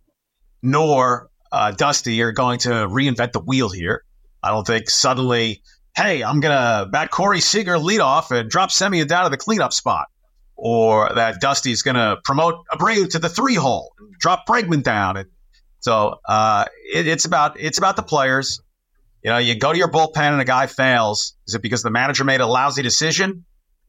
nor 0.64 1.30
uh, 1.52 1.72
Dusty 1.72 2.20
are 2.24 2.32
going 2.32 2.58
to 2.60 2.70
reinvent 2.70 3.34
the 3.34 3.40
wheel 3.40 3.70
here. 3.70 4.04
I 4.42 4.50
don't 4.50 4.66
think 4.66 4.90
suddenly, 4.90 5.62
hey, 5.96 6.24
I'm 6.24 6.40
gonna 6.40 6.88
bat 6.92 7.12
Corey 7.12 7.40
Seager 7.40 7.76
leadoff 7.76 8.32
and 8.32 8.50
drop 8.50 8.72
Semien 8.72 9.08
down 9.08 9.26
to 9.26 9.30
the 9.30 9.38
cleanup 9.38 9.74
spot 9.74 10.08
or 10.56 11.10
that 11.14 11.42
Dusty's 11.42 11.82
going 11.82 11.96
to 11.96 12.18
promote 12.24 12.66
Abreu 12.72 13.10
to 13.10 13.20
the 13.20 13.30
three 13.30 13.56
hole, 13.56 13.94
drop 14.20 14.48
Bregman 14.48 14.84
down. 14.84 15.18
And 15.18 15.30
so 15.80 16.20
uh, 16.28 16.66
it, 16.94 17.08
it's 17.08 17.26
about 17.26 17.60
it's 17.60 17.78
about 17.78 17.96
the 17.96 18.04
players. 18.04 18.62
You 19.24 19.32
know, 19.32 19.38
you 19.38 19.58
go 19.58 19.72
to 19.72 19.78
your 19.78 19.90
bullpen 19.90 20.32
and 20.32 20.42
a 20.42 20.46
guy 20.46 20.68
fails. 20.68 21.36
Is 21.48 21.56
it 21.56 21.62
because 21.62 21.82
the 21.82 21.92
manager 21.92 22.24
made 22.24 22.42
a 22.42 22.48
lousy 22.48 22.82
decision? 22.82 23.46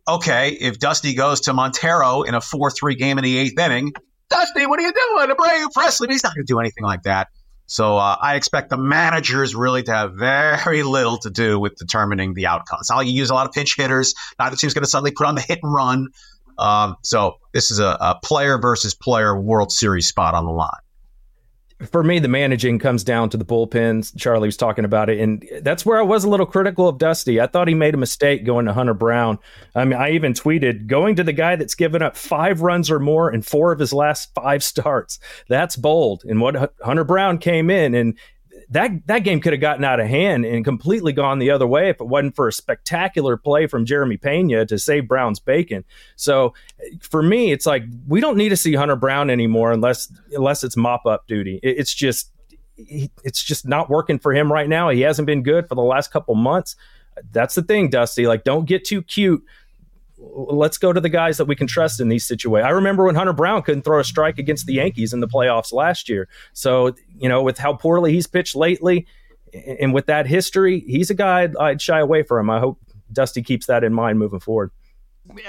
Okay, 0.06 0.50
if 0.50 0.78
Dusty 0.78 1.14
goes 1.14 1.42
to 1.42 1.54
Montero 1.54 2.22
in 2.22 2.34
a 2.34 2.40
four-three 2.40 2.94
game 2.94 3.18
in 3.18 3.24
the 3.24 3.38
eighth 3.38 3.58
inning, 3.58 3.92
Dusty, 4.28 4.66
what 4.66 4.78
are 4.78 4.82
you 4.82 4.92
doing? 4.92 5.28
Abreu, 5.28 5.66
Pressly, 5.76 6.10
he's 6.10 6.22
not 6.22 6.34
going 6.34 6.46
to 6.46 6.52
do 6.52 6.60
anything 6.60 6.84
like 6.84 7.02
that. 7.04 7.28
So 7.66 7.96
uh, 7.96 8.16
I 8.20 8.34
expect 8.34 8.68
the 8.68 8.76
managers 8.76 9.54
really 9.54 9.82
to 9.84 9.92
have 9.92 10.14
very 10.14 10.82
little 10.82 11.16
to 11.18 11.30
do 11.30 11.58
with 11.58 11.76
determining 11.76 12.34
the 12.34 12.46
outcome. 12.46 12.78
It's 12.80 12.90
not 12.90 12.96
like 12.96 13.06
you 13.06 13.14
use 13.14 13.30
a 13.30 13.34
lot 13.34 13.46
of 13.46 13.52
pinch 13.52 13.76
hitters. 13.76 14.14
Neither 14.38 14.56
team's 14.56 14.74
going 14.74 14.84
to 14.84 14.90
suddenly 14.90 15.12
put 15.12 15.26
on 15.26 15.34
the 15.34 15.40
hit 15.40 15.60
and 15.62 15.72
run. 15.72 16.08
Um, 16.58 16.96
so 17.02 17.36
this 17.52 17.70
is 17.70 17.78
a, 17.78 17.96
a 18.00 18.18
player 18.22 18.58
versus 18.58 18.94
player 18.94 19.38
World 19.38 19.72
Series 19.72 20.06
spot 20.06 20.34
on 20.34 20.44
the 20.44 20.52
line 20.52 20.70
for 21.86 22.02
me, 22.02 22.18
the 22.18 22.28
managing 22.28 22.78
comes 22.78 23.02
down 23.04 23.30
to 23.30 23.36
the 23.36 23.44
bullpens. 23.44 24.16
Charlie 24.16 24.48
was 24.48 24.56
talking 24.56 24.84
about 24.84 25.10
it, 25.10 25.20
and 25.20 25.46
that's 25.62 25.84
where 25.84 25.98
I 25.98 26.02
was 26.02 26.24
a 26.24 26.28
little 26.28 26.46
critical 26.46 26.88
of 26.88 26.98
Dusty. 26.98 27.40
I 27.40 27.46
thought 27.46 27.68
he 27.68 27.74
made 27.74 27.94
a 27.94 27.98
mistake 27.98 28.44
going 28.44 28.66
to 28.66 28.72
Hunter 28.72 28.94
Brown. 28.94 29.38
I 29.74 29.84
mean, 29.84 29.98
I 29.98 30.10
even 30.10 30.32
tweeted 30.32 30.86
going 30.86 31.16
to 31.16 31.24
the 31.24 31.32
guy 31.32 31.56
that's 31.56 31.74
given 31.74 32.02
up 32.02 32.16
five 32.16 32.62
runs 32.62 32.90
or 32.90 33.00
more 33.00 33.32
in 33.32 33.42
four 33.42 33.72
of 33.72 33.78
his 33.78 33.92
last 33.92 34.32
five 34.34 34.62
starts. 34.62 35.18
That's 35.48 35.76
bold. 35.76 36.22
And 36.24 36.40
what 36.40 36.72
Hunter 36.82 37.04
Brown 37.04 37.38
came 37.38 37.70
in, 37.70 37.94
and 37.94 38.16
that 38.70 39.06
that 39.06 39.20
game 39.20 39.40
could 39.40 39.52
have 39.52 39.60
gotten 39.60 39.84
out 39.84 40.00
of 40.00 40.06
hand 40.06 40.44
and 40.44 40.64
completely 40.64 41.12
gone 41.12 41.38
the 41.38 41.50
other 41.50 41.66
way 41.66 41.88
if 41.88 42.00
it 42.00 42.06
wasn't 42.06 42.36
for 42.36 42.48
a 42.48 42.52
spectacular 42.52 43.36
play 43.36 43.66
from 43.66 43.84
Jeremy 43.84 44.16
Pena 44.16 44.66
to 44.66 44.78
save 44.78 45.08
Brown's 45.08 45.40
bacon. 45.40 45.84
So 46.16 46.54
for 47.00 47.22
me, 47.22 47.52
it's 47.52 47.66
like 47.66 47.84
we 48.06 48.20
don't 48.20 48.36
need 48.36 48.50
to 48.50 48.56
see 48.56 48.74
Hunter 48.74 48.96
Brown 48.96 49.30
anymore 49.30 49.72
unless 49.72 50.12
unless 50.32 50.64
it's 50.64 50.76
mop 50.76 51.06
up 51.06 51.26
duty. 51.26 51.60
It, 51.62 51.78
it's 51.78 51.94
just 51.94 52.30
it's 52.76 53.42
just 53.42 53.66
not 53.66 53.88
working 53.88 54.18
for 54.18 54.32
him 54.32 54.52
right 54.52 54.68
now. 54.68 54.88
He 54.88 55.02
hasn't 55.02 55.26
been 55.26 55.42
good 55.42 55.68
for 55.68 55.74
the 55.74 55.82
last 55.82 56.10
couple 56.10 56.34
months. 56.34 56.76
That's 57.30 57.54
the 57.54 57.62
thing, 57.62 57.90
Dusty. 57.90 58.26
Like, 58.26 58.44
don't 58.44 58.64
get 58.64 58.84
too 58.84 59.02
cute 59.02 59.44
let's 60.32 60.78
go 60.78 60.92
to 60.92 61.00
the 61.00 61.08
guys 61.08 61.36
that 61.38 61.46
we 61.46 61.56
can 61.56 61.66
trust 61.66 62.00
in 62.00 62.08
these 62.08 62.26
situations. 62.26 62.66
I 62.66 62.70
remember 62.70 63.04
when 63.04 63.14
Hunter 63.14 63.32
Brown 63.32 63.62
couldn't 63.62 63.82
throw 63.82 64.00
a 64.00 64.04
strike 64.04 64.38
against 64.38 64.66
the 64.66 64.74
Yankees 64.74 65.12
in 65.12 65.20
the 65.20 65.28
playoffs 65.28 65.72
last 65.72 66.08
year. 66.08 66.28
So, 66.52 66.94
you 67.16 67.28
know, 67.28 67.42
with 67.42 67.58
how 67.58 67.74
poorly 67.74 68.12
he's 68.12 68.26
pitched 68.26 68.56
lately 68.56 69.06
and 69.80 69.94
with 69.94 70.06
that 70.06 70.26
history, 70.26 70.80
he's 70.80 71.10
a 71.10 71.14
guy 71.14 71.48
I'd, 71.58 71.80
shy 71.80 72.00
away 72.00 72.22
from. 72.22 72.50
I 72.50 72.60
hope 72.60 72.78
Dusty 73.12 73.42
keeps 73.42 73.66
that 73.66 73.84
in 73.84 73.92
mind 73.92 74.18
moving 74.18 74.40
forward. 74.40 74.70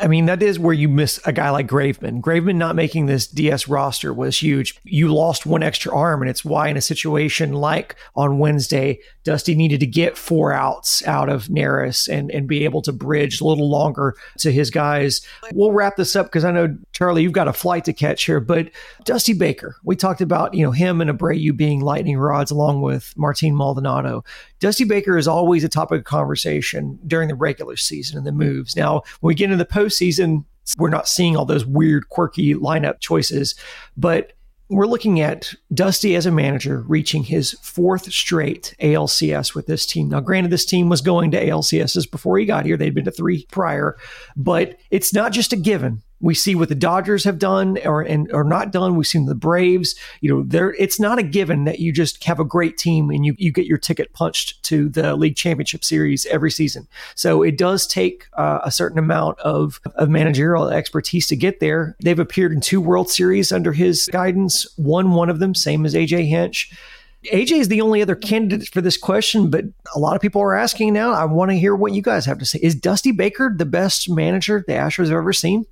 I 0.01 0.07
mean, 0.07 0.25
that 0.27 0.41
is 0.41 0.57
where 0.57 0.73
you 0.73 0.87
miss 0.87 1.19
a 1.25 1.33
guy 1.33 1.49
like 1.49 1.67
Graveman. 1.67 2.21
Graveman 2.21 2.55
not 2.55 2.77
making 2.77 3.05
this 3.05 3.27
DS 3.27 3.67
roster 3.67 4.13
was 4.13 4.41
huge. 4.41 4.79
You 4.83 5.13
lost 5.13 5.45
one 5.45 5.63
extra 5.63 5.93
arm, 5.93 6.21
and 6.21 6.29
it's 6.29 6.45
why, 6.45 6.69
in 6.69 6.77
a 6.77 6.81
situation 6.81 7.53
like 7.53 7.95
on 8.15 8.39
Wednesday, 8.39 8.99
Dusty 9.25 9.53
needed 9.53 9.81
to 9.81 9.85
get 9.85 10.17
four 10.17 10.53
outs 10.53 11.05
out 11.05 11.27
of 11.27 11.47
Neris 11.47 12.07
and, 12.07 12.31
and 12.31 12.47
be 12.47 12.63
able 12.63 12.81
to 12.83 12.93
bridge 12.93 13.41
a 13.41 13.43
little 13.43 13.69
longer 13.69 14.15
to 14.37 14.51
his 14.51 14.69
guys. 14.69 15.21
We'll 15.51 15.73
wrap 15.73 15.97
this 15.97 16.15
up 16.15 16.27
because 16.27 16.45
I 16.45 16.51
know, 16.51 16.77
Charlie, 16.93 17.23
you've 17.23 17.33
got 17.33 17.49
a 17.49 17.53
flight 17.53 17.83
to 17.85 17.93
catch 17.93 18.23
here. 18.25 18.39
But 18.39 18.69
Dusty 19.03 19.33
Baker, 19.33 19.75
we 19.83 19.95
talked 19.95 20.21
about, 20.21 20.53
you 20.53 20.63
know, 20.63 20.71
him 20.71 21.01
and 21.01 21.09
Abreu 21.09 21.55
being 21.57 21.81
lightning 21.81 22.17
rods 22.17 22.51
along 22.51 22.81
with 22.81 23.13
Martin 23.17 23.55
Maldonado. 23.55 24.23
Dusty 24.65 24.83
Baker 24.83 25.15
is 25.15 25.27
always 25.27 25.63
a 25.63 25.69
topic 25.69 25.99
of 25.99 26.05
conversation 26.05 26.97
during 27.05 27.27
the 27.27 27.35
regular 27.35 27.75
season 27.75 28.17
and 28.17 28.25
the 28.25 28.31
moves. 28.31 28.75
Now, 28.75 29.03
when 29.19 29.27
we 29.27 29.35
get 29.35 29.51
into 29.51 29.63
the 29.63 29.71
postseason, 29.71 30.43
we're 30.79 30.89
not 30.89 31.07
seeing 31.07 31.37
all 31.37 31.45
those 31.45 31.67
weird, 31.67 32.09
quirky 32.09 32.55
lineup 32.55 32.99
choices, 32.99 33.53
but 33.95 34.33
we're 34.69 34.87
looking 34.87 35.21
at 35.21 35.53
Dusty 35.71 36.15
as 36.15 36.25
a 36.25 36.31
manager 36.31 36.83
reaching 36.87 37.23
his 37.23 37.51
fourth 37.61 38.11
straight 38.11 38.73
ALCS 38.81 39.53
with 39.53 39.67
this 39.67 39.85
team. 39.85 40.09
Now, 40.09 40.19
granted, 40.19 40.51
this 40.51 40.65
team 40.65 40.89
was 40.89 41.01
going 41.01 41.29
to 41.29 41.45
ALCSs 41.45 42.09
before 42.09 42.39
he 42.39 42.47
got 42.47 42.65
here. 42.65 42.75
They'd 42.75 42.95
been 42.95 43.05
to 43.05 43.11
three 43.11 43.45
prior, 43.51 43.97
but 44.35 44.79
it's 44.89 45.13
not 45.13 45.31
just 45.31 45.53
a 45.53 45.57
given. 45.57 46.01
We 46.25 46.33
see 46.33 46.55
what 46.55 46.69
the 46.69 46.75
Dodgers 46.75 47.23
have 47.23 47.37
done 47.37 47.77
or 47.85 48.01
and 48.01 48.31
or 48.31 48.43
not 48.43 48.71
done. 48.71 48.95
We've 48.95 49.05
seen 49.05 49.27
the 49.27 49.35
Braves. 49.35 49.93
You 50.21 50.33
know, 50.33 50.43
there 50.43 50.73
it's 50.73 50.99
not 50.99 51.19
a 51.19 51.23
given 51.23 51.65
that 51.65 51.79
you 51.79 51.93
just 51.93 52.23
have 52.23 52.39
a 52.39 52.43
great 52.43 52.77
team 52.79 53.11
and 53.11 53.23
you 53.23 53.35
you 53.37 53.51
get 53.51 53.67
your 53.67 53.77
ticket 53.77 54.11
punched 54.11 54.63
to 54.63 54.89
the 54.89 55.15
league 55.15 55.35
championship 55.35 55.83
series 55.83 56.25
every 56.25 56.49
season. 56.49 56.87
So 57.13 57.43
it 57.43 57.59
does 57.59 57.85
take 57.85 58.25
uh, 58.33 58.59
a 58.63 58.71
certain 58.71 58.97
amount 58.97 59.39
of 59.41 59.79
of 59.93 60.09
managerial 60.09 60.67
expertise 60.67 61.27
to 61.27 61.35
get 61.35 61.59
there. 61.59 61.95
They've 62.01 62.17
appeared 62.17 62.53
in 62.53 62.59
two 62.59 62.81
World 62.81 63.11
Series 63.11 63.51
under 63.51 63.71
his 63.71 64.09
guidance. 64.11 64.65
Won 64.79 65.11
one 65.11 65.29
of 65.29 65.37
them, 65.37 65.53
same 65.53 65.85
as 65.85 65.93
AJ 65.93 66.27
Hinch. 66.27 66.71
AJ 67.31 67.59
is 67.59 67.67
the 67.67 67.81
only 67.81 68.01
other 68.01 68.15
candidate 68.15 68.69
for 68.69 68.81
this 68.81 68.97
question, 68.97 69.51
but 69.51 69.65
a 69.95 69.99
lot 69.99 70.15
of 70.15 70.23
people 70.23 70.41
are 70.41 70.55
asking 70.55 70.93
now. 70.93 71.11
I 71.11 71.25
want 71.25 71.51
to 71.51 71.57
hear 71.57 71.75
what 71.75 71.93
you 71.93 72.01
guys 72.01 72.25
have 72.25 72.39
to 72.39 72.45
say. 72.45 72.59
Is 72.63 72.73
Dusty 72.73 73.11
Baker 73.11 73.53
the 73.55 73.65
best 73.65 74.09
manager 74.09 74.63
the 74.65 74.73
Astros 74.73 75.05
have 75.05 75.17
ever 75.17 75.33
seen? 75.33 75.65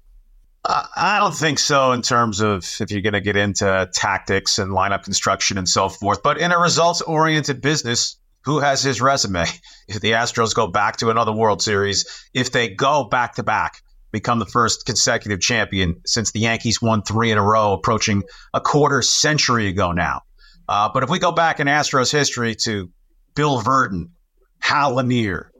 I 0.65 1.17
don't 1.19 1.35
think 1.35 1.59
so 1.59 1.91
in 1.91 2.01
terms 2.01 2.39
of 2.39 2.65
if 2.79 2.89
you're 2.89 3.01
going 3.01 3.13
to 3.13 3.21
get 3.21 3.35
into 3.35 3.89
tactics 3.93 4.59
and 4.59 4.71
lineup 4.71 5.03
construction 5.03 5.57
and 5.57 5.67
so 5.67 5.89
forth. 5.89 6.23
But 6.23 6.37
in 6.37 6.51
a 6.53 6.59
results 6.59 7.01
oriented 7.01 7.61
business, 7.61 8.15
who 8.45 8.59
has 8.59 8.83
his 8.83 9.01
resume? 9.01 9.45
If 9.85 9.99
the 9.99 10.11
Astros 10.11 10.55
go 10.55 10.67
back 10.67 10.95
to 10.97 11.09
another 11.09 11.33
World 11.33 11.61
Series, 11.61 12.05
if 12.33 12.53
they 12.53 12.69
go 12.69 13.03
back 13.03 13.35
to 13.35 13.43
back, 13.43 13.81
become 14.13 14.39
the 14.39 14.45
first 14.45 14.85
consecutive 14.85 15.41
champion 15.41 15.99
since 16.05 16.31
the 16.31 16.39
Yankees 16.39 16.81
won 16.81 17.01
three 17.01 17.31
in 17.31 17.37
a 17.37 17.43
row, 17.43 17.73
approaching 17.73 18.23
a 18.53 18.61
quarter 18.61 19.01
century 19.01 19.67
ago 19.67 19.91
now. 19.91 20.21
Uh, 20.69 20.89
but 20.93 21.03
if 21.03 21.09
we 21.09 21.19
go 21.19 21.33
back 21.33 21.59
in 21.59 21.67
Astros 21.67 22.13
history 22.13 22.55
to 22.55 22.89
Bill 23.35 23.61
Virdon, 23.61 24.11
Hal 24.59 24.95
Lanier, 24.95 25.51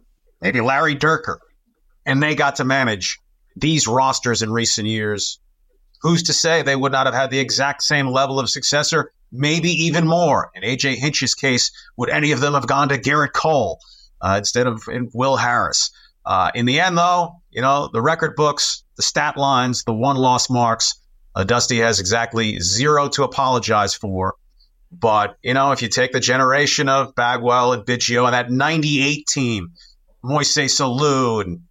maybe 0.42 0.62
Larry 0.62 0.96
Dierker, 0.96 1.40
and 2.06 2.24
they 2.24 2.34
got 2.34 2.56
to 2.56 2.64
manage 2.64 3.20
these 3.56 3.88
rosters 3.88 4.42
in 4.42 4.52
recent 4.52 4.88
years, 4.88 5.40
who's 6.02 6.24
to 6.24 6.34
say 6.34 6.62
they 6.62 6.76
would 6.76 6.92
not 6.92 7.06
have 7.06 7.16
had 7.16 7.32
the 7.32 7.40
exact 7.40 7.82
same 7.84 8.08
level 8.08 8.40
of 8.40 8.50
success 8.50 8.94
or 8.94 9.12
maybe 9.32 9.70
even 9.70 10.08
more? 10.08 10.52
In 10.56 10.64
AJ 10.64 10.96
Hinch's 10.96 11.36
case, 11.36 11.72
would 11.98 12.10
any 12.10 12.32
of 12.32 12.42
them 12.42 12.54
have 12.54 12.68
gone 12.68 12.90
to 12.90 12.98
Gerrit 12.98 13.34
Cole 13.34 13.80
uh, 14.22 14.36
instead 14.38 14.68
of 14.68 14.84
Will 15.14 15.38
Harris? 15.38 15.92
Uh, 16.26 16.52
in 16.56 16.66
the 16.66 16.80
end, 16.80 16.98
though, 16.98 17.42
you 17.52 17.62
know, 17.62 17.90
the 17.92 18.02
record 18.02 18.36
books, 18.36 18.84
the 18.96 19.04
stat 19.04 19.38
lines, 19.38 19.84
the 19.84 19.94
one 19.94 20.16
loss 20.16 20.50
marks, 20.50 20.96
uh, 21.36 21.44
Dusty 21.44 21.80
has 21.80 22.00
exactly 22.00 22.60
zero 22.60 23.10
to 23.10 23.24
apologize 23.24 23.94
for. 23.94 24.36
But, 24.92 25.38
you 25.42 25.54
know, 25.54 25.72
if 25.72 25.82
you 25.82 25.90
take 25.90 26.12
the 26.12 26.20
generation 26.20 26.88
of 26.88 27.16
Bagwell 27.16 27.74
and 27.74 27.84
Biggio 27.84 28.26
and 28.26 28.34
that 28.34 28.52
98 28.52 29.26
team, 29.28 29.74
Moises 30.24 30.80
Alou 30.80 31.44
and 31.44 31.62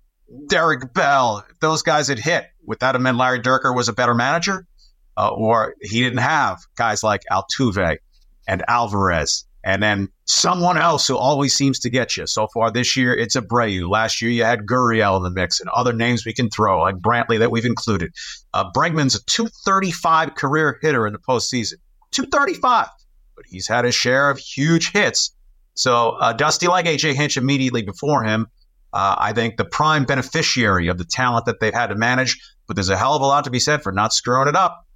Derek 0.49 0.95
Bell, 0.95 1.45
those 1.61 1.83
guys 1.83 2.09
had 2.09 2.19
hit, 2.19 2.47
that 2.81 2.95
have 2.95 3.03
meant 3.03 3.19
Larry 3.19 3.41
Dierker 3.41 3.75
was 3.75 3.89
a 3.89 3.93
better 3.93 4.15
manager? 4.15 4.67
Uh, 5.17 5.29
or 5.29 5.75
he 5.83 6.03
didn't 6.03 6.21
have 6.21 6.61
guys 6.77 7.03
like 7.03 7.23
Altuve 7.31 7.99
and 8.49 8.65
Alvarez. 8.67 9.45
And 9.65 9.83
then 9.83 10.09
someone 10.25 10.77
else 10.77 11.07
who 11.07 11.17
always 11.17 11.55
seems 11.55 11.79
to 11.81 11.91
get 11.91 12.17
you. 12.17 12.27
So 12.27 12.49
far 12.49 12.71
this 12.71 12.97
year, 12.97 13.15
it's 13.15 13.37
Abreu. 13.37 13.89
Last 13.89 14.21
year, 14.21 14.31
you 14.31 14.43
had 14.43 14.67
Gurriel 14.67 15.17
in 15.19 15.23
the 15.23 15.31
mix 15.31 15.61
and 15.61 15.69
other 15.71 15.93
names 15.93 16.27
we 16.27 16.33
can 16.33 16.51
throw, 16.51 16.81
like 16.81 16.97
Brantley 16.97 17.39
that 17.39 17.51
we've 17.51 17.65
included. 17.65 18.13
Uh, 18.55 18.71
Bregman's 18.73 19.15
a 19.15 19.25
235 19.27 20.35
career 20.35 20.79
hitter 20.83 21.07
in 21.07 21.13
the 21.13 21.19
postseason. 21.19 21.75
235. 22.11 22.89
But 23.37 23.45
he's 23.47 23.69
had 23.69 23.85
a 23.85 23.93
share 23.93 24.31
of 24.31 24.39
huge 24.39 24.91
hits. 24.93 25.35
So 25.75 26.11
uh, 26.11 26.33
Dusty, 26.33 26.67
like 26.67 26.87
AJ 26.87 27.15
Hinch 27.15 27.37
immediately 27.37 27.83
before 27.83 28.25
him, 28.25 28.49
uh, 28.93 29.17
I 29.19 29.33
think 29.33 29.57
the 29.57 29.65
prime 29.65 30.05
beneficiary 30.05 30.89
of 30.89 30.99
the 30.99 31.05
talent 31.05 31.47
that 31.47 31.61
they've 31.61 31.75
had 31.75 31.89
to 31.89 31.95
manage. 31.95 32.39
But 32.67 32.77
there's 32.77 32.89
a 32.89 32.97
hell 32.97 33.15
of 33.15 33.23
a 33.23 33.27
lot 33.27 33.45
to 33.45 33.51
be 33.51 33.59
said 33.59 33.83
for 33.83 33.93
not 33.93 34.13
screwing 34.13 34.49
it 34.49 34.57
up. 34.57 34.87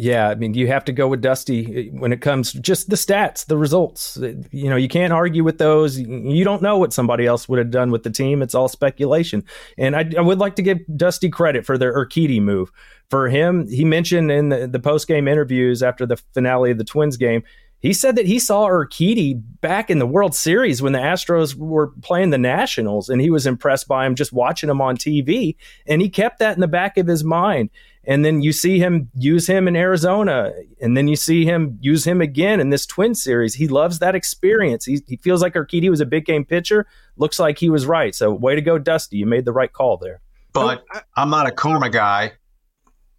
Yeah, 0.00 0.28
I 0.28 0.36
mean, 0.36 0.54
you 0.54 0.68
have 0.68 0.84
to 0.84 0.92
go 0.92 1.08
with 1.08 1.22
Dusty 1.22 1.90
when 1.90 2.12
it 2.12 2.20
comes 2.20 2.52
just 2.52 2.88
the 2.88 2.94
stats, 2.94 3.46
the 3.46 3.58
results. 3.58 4.16
You 4.52 4.70
know, 4.70 4.76
you 4.76 4.86
can't 4.86 5.12
argue 5.12 5.42
with 5.42 5.58
those. 5.58 5.98
You 5.98 6.44
don't 6.44 6.62
know 6.62 6.78
what 6.78 6.92
somebody 6.92 7.26
else 7.26 7.48
would 7.48 7.58
have 7.58 7.72
done 7.72 7.90
with 7.90 8.04
the 8.04 8.10
team. 8.10 8.40
It's 8.40 8.54
all 8.54 8.68
speculation. 8.68 9.42
And 9.76 9.96
I, 9.96 10.08
I 10.16 10.20
would 10.20 10.38
like 10.38 10.54
to 10.54 10.62
give 10.62 10.78
Dusty 10.96 11.28
credit 11.28 11.66
for 11.66 11.76
the 11.76 11.86
Urquidy 11.86 12.40
move. 12.40 12.70
For 13.10 13.28
him, 13.28 13.66
he 13.68 13.84
mentioned 13.84 14.30
in 14.30 14.50
the, 14.50 14.68
the 14.68 14.78
post 14.78 15.08
game 15.08 15.26
interviews 15.26 15.82
after 15.82 16.06
the 16.06 16.16
finale 16.32 16.70
of 16.70 16.78
the 16.78 16.84
Twins 16.84 17.16
game, 17.16 17.42
he 17.80 17.92
said 17.92 18.16
that 18.16 18.26
he 18.26 18.38
saw 18.38 18.66
Urquidy 18.66 19.40
back 19.60 19.88
in 19.88 20.00
the 20.00 20.06
World 20.06 20.34
Series 20.34 20.82
when 20.82 20.92
the 20.92 20.98
Astros 20.98 21.54
were 21.54 21.92
playing 22.02 22.30
the 22.30 22.38
Nationals, 22.38 23.08
and 23.08 23.20
he 23.20 23.30
was 23.30 23.46
impressed 23.46 23.86
by 23.86 24.04
him 24.04 24.16
just 24.16 24.32
watching 24.32 24.68
him 24.68 24.80
on 24.80 24.96
TV. 24.96 25.56
And 25.86 26.02
he 26.02 26.08
kept 26.08 26.40
that 26.40 26.56
in 26.56 26.60
the 26.60 26.66
back 26.66 26.98
of 26.98 27.06
his 27.06 27.22
mind. 27.22 27.70
And 28.04 28.24
then 28.24 28.42
you 28.42 28.52
see 28.52 28.78
him 28.78 29.10
use 29.14 29.46
him 29.46 29.68
in 29.68 29.76
Arizona, 29.76 30.52
and 30.80 30.96
then 30.96 31.08
you 31.08 31.14
see 31.14 31.44
him 31.44 31.78
use 31.80 32.04
him 32.04 32.20
again 32.20 32.58
in 32.58 32.70
this 32.70 32.86
Twin 32.86 33.14
Series. 33.14 33.54
He 33.54 33.68
loves 33.68 33.98
that 33.98 34.14
experience. 34.14 34.84
He, 34.84 35.00
he 35.06 35.16
feels 35.16 35.42
like 35.42 35.54
Urquidy 35.54 35.90
was 35.90 36.00
a 36.00 36.06
big 36.06 36.24
game 36.24 36.44
pitcher. 36.44 36.86
Looks 37.16 37.38
like 37.38 37.58
he 37.58 37.70
was 37.70 37.86
right. 37.86 38.14
So, 38.14 38.32
way 38.32 38.54
to 38.54 38.62
go, 38.62 38.78
Dusty. 38.78 39.18
You 39.18 39.26
made 39.26 39.44
the 39.44 39.52
right 39.52 39.72
call 39.72 39.98
there. 39.98 40.20
But 40.52 40.84
I'm 41.16 41.30
not 41.30 41.46
a 41.46 41.52
karma 41.52 41.90
guy. 41.90 42.32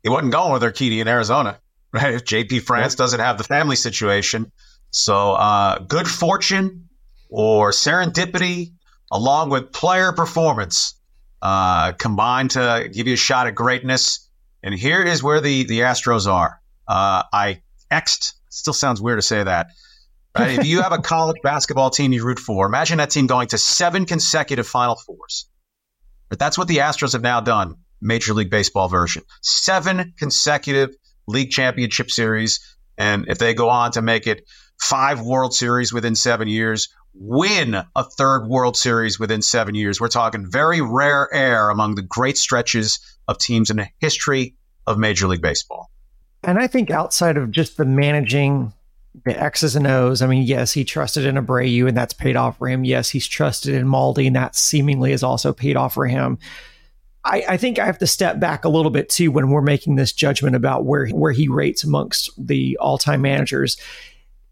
He 0.03 0.09
wasn't 0.09 0.31
going 0.31 0.51
with 0.51 0.63
Urquidy 0.63 0.99
in 0.99 1.07
Arizona, 1.07 1.59
right? 1.91 2.13
If 2.13 2.25
JP 2.25 2.61
France 2.63 2.95
doesn't 2.95 3.19
have 3.19 3.37
the 3.37 3.43
family 3.43 3.75
situation. 3.75 4.51
So, 4.91 5.33
uh, 5.33 5.79
good 5.79 6.07
fortune 6.07 6.89
or 7.29 7.71
serendipity, 7.71 8.73
along 9.11 9.49
with 9.49 9.71
player 9.71 10.11
performance, 10.11 10.95
uh, 11.41 11.91
combined 11.93 12.51
to 12.51 12.89
give 12.91 13.07
you 13.07 13.13
a 13.13 13.17
shot 13.17 13.47
at 13.47 13.55
greatness 13.55 14.29
and 14.63 14.73
here 14.73 15.01
is 15.03 15.23
where 15.23 15.41
the, 15.41 15.63
the 15.63 15.81
Astros 15.81 16.27
are. 16.31 16.61
Uh, 16.87 17.23
I 17.31 17.61
Xed, 17.91 18.33
still 18.49 18.73
sounds 18.73 19.01
weird 19.01 19.19
to 19.19 19.21
say 19.21 19.43
that. 19.43 19.67
Right? 20.37 20.59
if 20.59 20.65
you 20.65 20.81
have 20.81 20.91
a 20.91 20.99
college 20.99 21.37
basketball 21.41 21.89
team 21.89 22.13
you 22.13 22.23
root 22.23 22.39
for, 22.39 22.65
imagine 22.65 22.99
that 22.99 23.09
team 23.09 23.27
going 23.27 23.47
to 23.49 23.57
seven 23.57 24.05
consecutive 24.05 24.67
Final 24.67 24.95
Fours. 24.95 25.49
But 26.29 26.39
that's 26.39 26.57
what 26.57 26.67
the 26.67 26.77
Astros 26.77 27.13
have 27.13 27.23
now 27.23 27.41
done, 27.41 27.75
Major 27.99 28.33
League 28.33 28.51
Baseball 28.51 28.87
version. 28.87 29.23
Seven 29.41 30.13
consecutive 30.17 30.91
league 31.29 31.51
championship 31.51 32.11
series. 32.11 32.59
And 32.97 33.25
if 33.27 33.37
they 33.37 33.53
go 33.53 33.69
on 33.69 33.91
to 33.91 34.01
make 34.01 34.27
it 34.27 34.45
five 34.79 35.21
World 35.21 35.53
Series 35.53 35.93
within 35.93 36.15
seven 36.15 36.47
years, 36.47 36.89
win 37.13 37.75
a 37.95 38.03
third 38.03 38.47
World 38.47 38.77
Series 38.77 39.19
within 39.19 39.41
seven 39.41 39.75
years. 39.75 39.99
We're 39.99 40.07
talking 40.09 40.49
very 40.49 40.81
rare 40.81 41.33
air 41.33 41.69
among 41.69 41.95
the 41.95 42.01
great 42.01 42.37
stretches 42.37 42.99
of 43.27 43.37
teams 43.37 43.69
in 43.69 43.77
the 43.77 43.87
history 43.99 44.55
of 44.87 44.97
Major 44.97 45.27
League 45.27 45.41
Baseball. 45.41 45.89
And 46.43 46.57
I 46.57 46.67
think 46.67 46.89
outside 46.89 47.37
of 47.37 47.51
just 47.51 47.77
the 47.77 47.85
managing 47.85 48.73
the 49.25 49.37
X's 49.37 49.75
and 49.75 49.87
O's, 49.87 50.21
I 50.21 50.27
mean, 50.27 50.43
yes, 50.43 50.71
he 50.71 50.85
trusted 50.85 51.25
in 51.25 51.35
Abreu 51.35 51.87
and 51.87 51.97
that's 51.97 52.13
paid 52.13 52.35
off 52.35 52.57
for 52.57 52.67
him. 52.67 52.85
Yes, 52.85 53.09
he's 53.09 53.27
trusted 53.27 53.75
in 53.75 53.85
Maldi 53.85 54.27
and 54.27 54.35
that 54.35 54.55
seemingly 54.55 55.11
has 55.11 55.23
also 55.23 55.51
paid 55.51 55.75
off 55.75 55.93
for 55.93 56.05
him. 56.05 56.37
I, 57.29 57.43
I, 57.49 57.57
think 57.57 57.77
I 57.77 57.85
have 57.85 57.99
to 57.99 58.07
step 58.07 58.39
back 58.39 58.65
a 58.65 58.69
little 58.69 58.91
bit 58.91 59.07
too 59.07 59.31
when 59.31 59.49
we're 59.49 59.61
making 59.61 59.95
this 59.95 60.11
judgment 60.11 60.55
about 60.55 60.85
where 60.85 61.07
where 61.09 61.31
he 61.31 61.47
rates 61.47 61.83
amongst 61.83 62.31
the 62.37 62.75
all 62.77 62.97
time 62.97 63.21
managers 63.21 63.77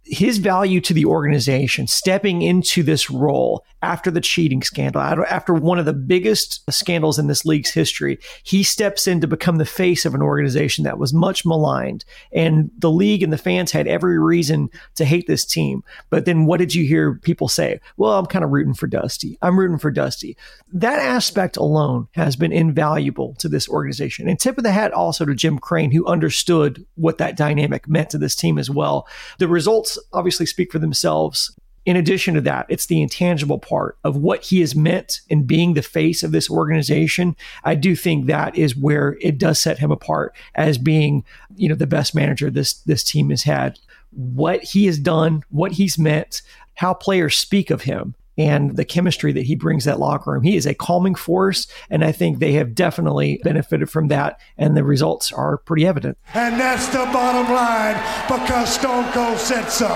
his 0.10 0.38
value 0.38 0.82
to 0.82 0.93
the 0.93 1.06
organization 1.06 1.88
stepping 1.88 2.41
into 2.41 2.84
this 2.84 3.10
role 3.10 3.65
after 3.82 4.10
the 4.10 4.22
cheating 4.22 4.63
scandal, 4.63 5.02
after 5.02 5.54
one 5.54 5.78
of 5.78 5.86
the 5.86 5.93
biggest 5.93 6.63
scandals 6.72 7.20
in 7.20 7.28
this 7.28 7.46
league's 7.46 7.70
history, 7.70 8.17
he 8.43 8.63
steps 8.63 9.08
in 9.08 9.22
to 9.22 9.28
become 9.28 9.58
the 9.58 9.65
face 9.65 10.06
of 10.06 10.15
an 10.15 10.22
organization 10.22 10.84
that 10.84 10.98
was 10.98 11.13
much 11.13 11.46
maligned. 11.46 12.04
And 12.32 12.72
the 12.78 12.89
league 12.89 13.22
and 13.22 13.32
the 13.32 13.38
fans 13.38 13.72
had 13.72 13.88
every 13.88 14.17
reason 14.17 14.70
to 14.96 15.06
hate 15.06 15.28
this 15.28 15.46
team. 15.46 15.84
But 16.10 16.26
then 16.26 16.46
what 16.46 16.58
did 16.58 16.74
you 16.74 16.86
hear 16.86 17.15
people 17.15 17.48
say? 17.48 17.80
Well, 17.98 18.17
I'm 18.17 18.26
kind 18.26 18.43
of 18.43 18.52
rooting 18.52 18.74
for 18.74 18.88
Dusty. 18.88 19.38
I'm 19.41 19.60
rooting 19.60 19.78
for 19.78 19.91
Dusty. 19.91 20.36
That 20.74 21.00
aspect 21.00 21.56
alone 21.58 22.08
has 22.13 22.36
been 22.36 22.52
invaluable 22.52 23.36
to 23.36 23.48
this 23.48 23.70
organization. 23.70 24.28
And 24.28 24.39
tip 24.39 24.58
of 24.58 24.63
the 24.63 24.72
hat 24.72 24.91
also 24.91 25.24
to 25.26 25.36
Jim 25.36 25.60
Crane, 25.60 25.91
who 25.91 26.06
understood 26.08 26.86
what 26.96 27.20
that 27.20 27.38
dynamic 27.38 27.88
meant 27.88 28.10
to 28.12 28.17
this 28.17 28.36
team 28.36 28.58
as 28.58 28.70
well. 28.70 29.08
The 29.38 29.48
results 29.48 29.96
obviously 30.13 30.45
speak 30.45 30.71
for 30.71 30.79
themselves. 30.79 31.53
In 31.86 31.95
addition 31.95 32.33
to 32.33 32.41
that, 32.41 32.65
it's 32.67 32.88
the 32.88 33.01
intangible 33.01 33.60
part 33.60 33.97
of 34.03 34.17
what 34.17 34.43
he 34.43 34.60
has 34.60 34.75
meant 34.75 35.21
in 35.29 35.43
being 35.43 35.73
the 35.73 35.81
face 35.81 36.21
of 36.21 36.31
this 36.33 36.49
organization. 36.49 37.36
I 37.63 37.75
do 37.75 37.95
think 37.95 38.25
that 38.25 38.57
is 38.57 38.75
where 38.75 39.17
it 39.21 39.38
does 39.38 39.60
set 39.60 39.79
him 39.79 39.89
apart 39.89 40.36
as 40.55 40.77
being, 40.77 41.23
you 41.55 41.69
know, 41.69 41.75
the 41.75 41.88
best 41.88 42.13
manager 42.13 42.49
this 42.49 42.73
this 42.73 43.03
team 43.03 43.29
has 43.29 43.43
had. 43.43 43.79
What 44.12 44.63
he 44.63 44.86
has 44.88 44.99
done, 44.99 45.43
what 45.49 45.73
he's 45.73 45.97
meant, 45.97 46.41
how 46.75 46.93
players 46.93 47.38
speak 47.38 47.69
of 47.69 47.83
him, 47.83 48.15
and 48.38 48.76
the 48.76 48.86
chemistry 48.86 49.32
that 49.34 49.43
he 49.43 49.56
brings 49.56 49.86
that 49.86 50.00
locker 50.00 50.32
room. 50.32 50.43
He 50.43 50.56
is 50.56 50.65
a 50.65 50.73
calming 50.73 51.15
force, 51.15 51.67
and 51.89 52.04
I 52.04 52.12
think 52.12 52.39
they 52.39 52.54
have 52.54 52.76
definitely 52.76 53.39
benefited 53.43 53.89
from 53.89 54.08
that, 54.10 54.39
and 54.58 54.78
the 54.78 54.84
results 54.84 55.32
are 55.32 55.58
pretty 55.58 55.86
evident. 55.86 56.17
And 56.34 56.60
that's 56.60 56.88
the 56.88 57.00
bottom 57.12 57.54
line 57.54 57.95
because 58.28 58.73
Stone 58.73 59.12
Cold 59.12 59.38
said 59.38 59.67
so. 59.69 59.88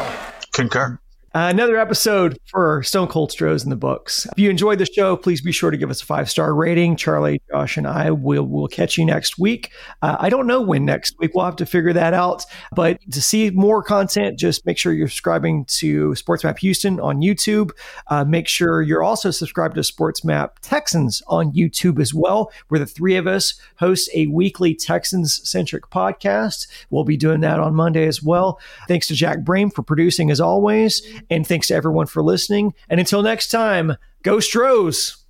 Concur. 0.51 0.99
Uh, 1.33 1.47
another 1.49 1.77
episode 1.77 2.37
for 2.47 2.83
Stone 2.83 3.07
Cold 3.07 3.31
Stros 3.31 3.63
in 3.63 3.69
the 3.69 3.77
books. 3.77 4.27
If 4.33 4.37
you 4.37 4.49
enjoyed 4.49 4.79
the 4.79 4.85
show, 4.85 5.15
please 5.15 5.39
be 5.39 5.53
sure 5.53 5.71
to 5.71 5.77
give 5.77 5.89
us 5.89 6.01
a 6.01 6.05
five 6.05 6.29
star 6.29 6.53
rating. 6.53 6.97
Charlie, 6.97 7.41
Josh, 7.49 7.77
and 7.77 7.87
I 7.87 8.11
will 8.11 8.43
will 8.43 8.67
catch 8.67 8.97
you 8.97 9.05
next 9.05 9.39
week. 9.39 9.71
Uh, 10.01 10.17
I 10.19 10.29
don't 10.29 10.45
know 10.45 10.59
when 10.59 10.83
next 10.83 11.15
week. 11.19 11.31
We'll 11.33 11.45
have 11.45 11.55
to 11.55 11.65
figure 11.65 11.93
that 11.93 12.13
out. 12.13 12.43
But 12.75 12.99
to 13.11 13.21
see 13.21 13.49
more 13.49 13.81
content, 13.81 14.37
just 14.37 14.65
make 14.65 14.77
sure 14.77 14.91
you're 14.91 15.07
subscribing 15.07 15.63
to 15.65 16.13
Sports 16.15 16.43
Map 16.43 16.59
Houston 16.59 16.99
on 16.99 17.21
YouTube. 17.21 17.71
Uh, 18.07 18.25
make 18.25 18.49
sure 18.49 18.81
you're 18.81 19.03
also 19.03 19.31
subscribed 19.31 19.75
to 19.75 19.85
Sports 19.85 20.25
Map 20.25 20.59
Texans 20.59 21.23
on 21.27 21.53
YouTube 21.53 22.01
as 22.01 22.13
well, 22.13 22.51
where 22.67 22.79
the 22.79 22.85
three 22.85 23.15
of 23.15 23.25
us 23.25 23.53
host 23.77 24.09
a 24.13 24.27
weekly 24.27 24.75
Texans 24.75 25.49
centric 25.49 25.89
podcast. 25.91 26.67
We'll 26.89 27.05
be 27.05 27.15
doing 27.15 27.39
that 27.39 27.57
on 27.61 27.73
Monday 27.73 28.05
as 28.05 28.21
well. 28.21 28.59
Thanks 28.89 29.07
to 29.07 29.13
Jack 29.13 29.45
Brame 29.45 29.73
for 29.73 29.81
producing 29.81 30.29
as 30.29 30.41
always. 30.41 31.01
And 31.29 31.45
thanks 31.45 31.67
to 31.67 31.75
everyone 31.75 32.07
for 32.07 32.23
listening. 32.23 32.73
And 32.89 32.99
until 32.99 33.21
next 33.21 33.49
time, 33.49 33.95
go 34.23 34.39
Stros. 34.39 35.20